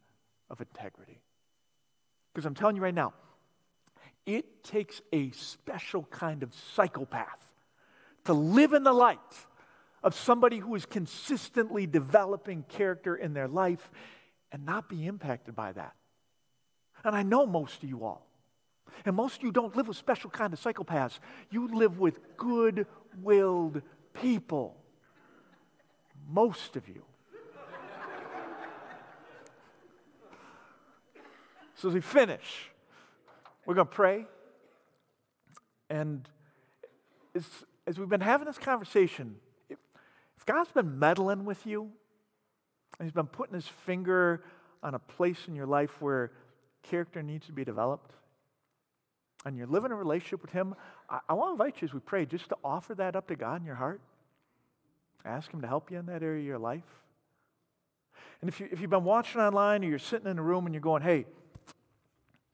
of 0.49 0.59
integrity. 0.59 1.21
Because 2.33 2.47
I'm 2.47 2.55
telling 2.55 2.75
you 2.75 2.81
right 2.81 2.95
now, 2.95 3.13
it 4.25 4.63
takes 4.63 5.03
a 5.13 5.29
special 5.33 6.05
kind 6.05 6.41
of 6.41 6.51
psychopath 6.73 7.45
to 8.23 8.33
live 8.33 8.73
in 8.73 8.83
the 8.83 8.91
light 8.91 9.19
of 10.01 10.15
somebody 10.15 10.57
who 10.57 10.73
is 10.73 10.87
consistently 10.87 11.85
developing 11.85 12.65
character 12.69 13.15
in 13.15 13.35
their 13.35 13.47
life 13.47 13.91
and 14.51 14.65
not 14.65 14.89
be 14.89 15.05
impacted 15.05 15.55
by 15.55 15.71
that. 15.71 15.93
And 17.05 17.15
I 17.15 17.23
know 17.23 17.45
most 17.45 17.83
of 17.83 17.89
you 17.89 18.03
all. 18.03 18.25
And 19.05 19.15
most 19.15 19.37
of 19.37 19.43
you 19.43 19.51
don't 19.51 19.75
live 19.75 19.87
with 19.87 19.95
special 19.95 20.31
kind 20.31 20.51
of 20.51 20.59
psychopaths. 20.59 21.19
You 21.51 21.67
live 21.67 21.99
with 21.99 22.19
good 22.35 22.87
willed 23.21 23.83
people. 24.13 24.75
Most 26.27 26.75
of 26.75 26.87
you. 26.87 27.03
so 31.75 31.89
as 31.89 31.93
we 31.93 32.01
finish, 32.01 32.71
we're 33.67 33.75
going 33.75 33.87
to 33.87 33.93
pray. 33.93 34.25
And 35.91 36.27
as, 37.35 37.45
as 37.85 37.99
we've 37.99 38.09
been 38.09 38.21
having 38.21 38.47
this 38.47 38.57
conversation, 38.57 39.35
if, 39.69 39.77
if 40.37 40.45
God's 40.47 40.71
been 40.71 40.97
meddling 40.97 41.45
with 41.45 41.67
you, 41.67 41.91
and 42.97 43.05
He's 43.05 43.13
been 43.13 43.27
putting 43.27 43.53
his 43.53 43.67
finger 43.67 44.41
on 44.81 44.95
a 44.95 44.99
place 44.99 45.47
in 45.47 45.53
your 45.53 45.67
life 45.67 46.01
where 46.01 46.31
character 46.89 47.21
needs 47.21 47.45
to 47.47 47.53
be 47.53 47.63
developed. 47.63 48.11
And 49.45 49.57
you're 49.57 49.67
living 49.67 49.91
a 49.91 49.95
relationship 49.95 50.41
with 50.41 50.51
him. 50.51 50.75
I, 51.09 51.19
I 51.29 51.33
want 51.33 51.49
to 51.49 51.51
invite 51.63 51.81
you 51.81 51.87
as 51.87 51.93
we 51.93 51.99
pray 51.99 52.25
just 52.25 52.49
to 52.49 52.57
offer 52.63 52.95
that 52.95 53.15
up 53.15 53.27
to 53.27 53.35
God 53.35 53.61
in 53.61 53.65
your 53.65 53.75
heart. 53.75 54.01
Ask 55.23 55.51
him 55.51 55.61
to 55.61 55.67
help 55.67 55.91
you 55.91 55.99
in 55.99 56.05
that 56.07 56.23
area 56.23 56.39
of 56.39 56.45
your 56.45 56.59
life. 56.59 56.83
And 58.41 58.49
if, 58.49 58.59
you, 58.59 58.67
if 58.71 58.79
you've 58.79 58.89
been 58.89 59.03
watching 59.03 59.41
online 59.41 59.83
or 59.83 59.87
you're 59.87 59.99
sitting 59.99 60.27
in 60.27 60.37
a 60.37 60.41
room 60.41 60.65
and 60.65 60.73
you're 60.73 60.81
going, 60.81 61.01
hey, 61.01 61.25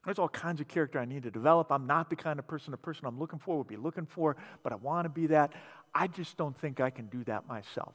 there's 0.05 0.19
all 0.19 0.29
kinds 0.29 0.61
of 0.61 0.67
character 0.67 0.99
I 0.99 1.05
need 1.05 1.23
to 1.23 1.31
develop. 1.31 1.71
I'm 1.71 1.85
not 1.85 2.09
the 2.09 2.15
kind 2.15 2.39
of 2.39 2.47
person 2.47 2.71
the 2.71 2.77
person 2.77 3.05
I'm 3.05 3.19
looking 3.19 3.39
for 3.39 3.57
would 3.57 3.67
be 3.67 3.77
looking 3.77 4.05
for, 4.05 4.35
but 4.63 4.73
I 4.73 4.75
want 4.75 5.05
to 5.05 5.09
be 5.09 5.27
that. 5.27 5.53
I 5.93 6.07
just 6.07 6.37
don't 6.37 6.57
think 6.57 6.79
I 6.79 6.89
can 6.89 7.07
do 7.07 7.23
that 7.25 7.47
myself. 7.47 7.93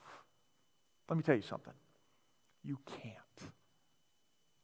Let 1.08 1.16
me 1.16 1.22
tell 1.22 1.36
you 1.36 1.42
something. 1.42 1.72
You 2.64 2.78
can't. 3.02 3.50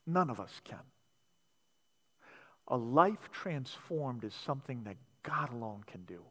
None 0.07 0.31
of 0.31 0.41
us 0.41 0.61
can. 0.64 0.79
A 2.73 2.77
life 2.77 3.31
transformed 3.31 4.25
is 4.25 4.35
something 4.35 4.83
that 4.85 4.97
God 5.23 5.53
alone 5.53 5.85
can 5.87 6.03
do. 6.05 6.23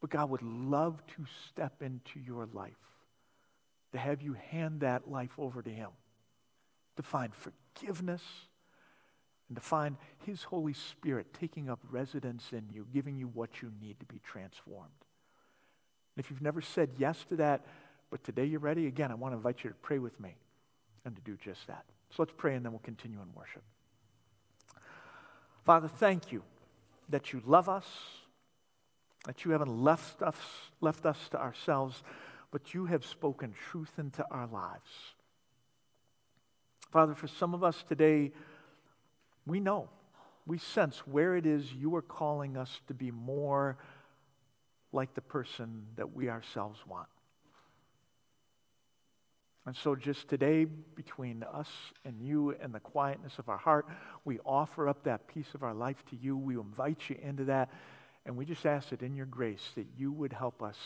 but 0.00 0.10
God 0.10 0.30
would 0.30 0.42
love 0.42 1.02
to 1.16 1.24
step 1.48 1.82
into 1.82 2.20
your 2.20 2.46
life, 2.52 2.72
to 3.92 3.98
have 3.98 4.22
you 4.22 4.34
hand 4.34 4.80
that 4.80 5.10
life 5.10 5.32
over 5.38 5.62
to 5.62 5.70
Him, 5.70 5.90
to 6.96 7.02
find 7.02 7.32
forgiveness, 7.34 8.22
and 9.48 9.56
to 9.56 9.62
find 9.62 9.96
His 10.24 10.42
Holy 10.44 10.74
Spirit 10.74 11.34
taking 11.38 11.68
up 11.68 11.80
residence 11.90 12.52
in 12.52 12.68
you, 12.72 12.86
giving 12.92 13.16
you 13.16 13.28
what 13.28 13.62
you 13.62 13.72
need 13.80 13.98
to 14.00 14.06
be 14.06 14.20
transformed. 14.20 14.90
And 16.16 16.24
if 16.24 16.30
you've 16.30 16.42
never 16.42 16.60
said 16.60 16.90
yes 16.98 17.24
to 17.28 17.36
that, 17.36 17.64
but 18.10 18.22
today 18.24 18.44
you're 18.44 18.60
ready, 18.60 18.86
again, 18.86 19.10
I 19.10 19.14
want 19.14 19.32
to 19.32 19.36
invite 19.36 19.64
you 19.64 19.70
to 19.70 19.76
pray 19.76 19.98
with 19.98 20.18
me 20.20 20.36
and 21.04 21.14
to 21.16 21.22
do 21.22 21.36
just 21.36 21.66
that. 21.66 21.84
So 22.10 22.22
let's 22.22 22.32
pray 22.36 22.54
and 22.54 22.64
then 22.64 22.72
we'll 22.72 22.78
continue 22.80 23.20
in 23.20 23.28
worship. 23.34 23.62
Father, 25.68 25.86
thank 25.88 26.32
you 26.32 26.42
that 27.10 27.34
you 27.34 27.42
love 27.44 27.68
us, 27.68 27.84
that 29.26 29.44
you 29.44 29.50
haven't 29.50 29.84
left 29.84 30.22
us, 30.22 30.34
left 30.80 31.04
us 31.04 31.28
to 31.28 31.38
ourselves, 31.38 32.02
but 32.50 32.72
you 32.72 32.86
have 32.86 33.04
spoken 33.04 33.52
truth 33.70 33.90
into 33.98 34.24
our 34.30 34.46
lives. 34.46 34.88
Father, 36.90 37.14
for 37.14 37.28
some 37.28 37.52
of 37.52 37.62
us 37.62 37.84
today, 37.86 38.32
we 39.46 39.60
know, 39.60 39.90
we 40.46 40.56
sense 40.56 41.06
where 41.06 41.36
it 41.36 41.44
is 41.44 41.70
you 41.70 41.94
are 41.96 42.00
calling 42.00 42.56
us 42.56 42.80
to 42.86 42.94
be 42.94 43.10
more 43.10 43.76
like 44.90 45.12
the 45.12 45.20
person 45.20 45.82
that 45.96 46.14
we 46.14 46.30
ourselves 46.30 46.78
want. 46.86 47.08
And 49.68 49.76
so, 49.76 49.94
just 49.94 50.28
today, 50.28 50.64
between 50.64 51.42
us 51.42 51.68
and 52.02 52.22
you 52.22 52.56
and 52.58 52.74
the 52.74 52.80
quietness 52.80 53.38
of 53.38 53.50
our 53.50 53.58
heart, 53.58 53.84
we 54.24 54.38
offer 54.38 54.88
up 54.88 55.04
that 55.04 55.28
piece 55.28 55.52
of 55.54 55.62
our 55.62 55.74
life 55.74 56.02
to 56.08 56.16
you. 56.16 56.38
We 56.38 56.54
invite 56.54 57.10
you 57.10 57.18
into 57.22 57.44
that. 57.44 57.68
And 58.24 58.34
we 58.34 58.46
just 58.46 58.64
ask 58.64 58.88
that 58.88 59.02
in 59.02 59.14
your 59.14 59.26
grace 59.26 59.72
that 59.74 59.86
you 59.94 60.10
would 60.10 60.32
help 60.32 60.62
us 60.62 60.78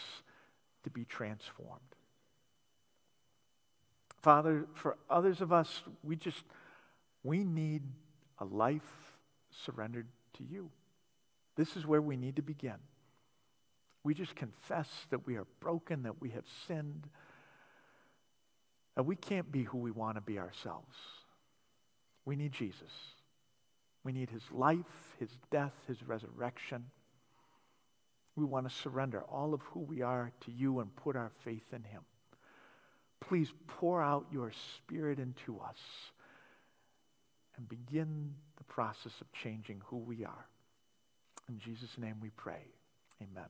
to 0.83 0.91
be 0.91 1.05
transformed. 1.05 1.79
Father, 4.21 4.67
for 4.75 4.97
others 5.09 5.41
of 5.41 5.53
us, 5.53 5.83
we 6.03 6.17
just, 6.17 6.43
we 7.23 7.45
need 7.45 7.83
a 8.41 8.45
life 8.45 8.83
surrendered 9.65 10.09
to 10.39 10.43
you. 10.43 10.71
This 11.55 11.77
is 11.77 11.87
where 11.87 12.03
we 12.03 12.17
need 12.17 12.35
to 12.35 12.43
begin. 12.43 12.79
We 14.03 14.13
just 14.13 14.35
confess 14.35 14.89
that 15.11 15.25
we 15.25 15.37
are 15.37 15.47
broken, 15.61 16.03
that 16.03 16.21
we 16.21 16.31
have 16.31 16.47
sinned, 16.67 17.07
that 18.97 19.05
we 19.05 19.17
can't 19.17 19.51
be 19.51 19.63
who 19.63 19.79
we 19.79 19.91
want 19.91 20.17
to 20.17 20.21
be 20.21 20.39
ourselves. 20.39 20.97
We 22.25 22.37
need 22.37 22.53
Jesus. 22.53 22.93
We 24.05 24.13
need 24.13 24.31
his 24.31 24.43
life, 24.51 25.15
his 25.19 25.31
death, 25.51 25.73
his 25.87 26.03
resurrection. 26.03 26.85
We 28.37 28.45
want 28.45 28.69
to 28.69 28.75
surrender 28.75 29.23
all 29.23 29.55
of 29.55 29.61
who 29.63 29.81
we 29.81 30.03
are 30.03 30.33
to 30.45 30.51
you 30.51 30.81
and 30.81 30.95
put 30.97 31.17
our 31.17 31.31
faith 31.45 31.73
in 31.73 31.85
him. 31.85 32.03
Please 33.21 33.53
pour 33.67 34.03
out 34.03 34.27
your 34.33 34.53
spirit 34.77 35.19
into 35.19 35.59
us 35.61 35.79
and 37.57 37.69
begin 37.69 38.35
the 38.57 38.65
process 38.65 39.13
of 39.21 39.31
changing 39.33 39.81
who 39.87 39.99
we 39.99 40.25
are. 40.25 40.47
In 41.49 41.59
Jesus' 41.59 41.99
name 41.99 42.17
we 42.21 42.31
pray. 42.31 42.65
Amen. 43.23 43.49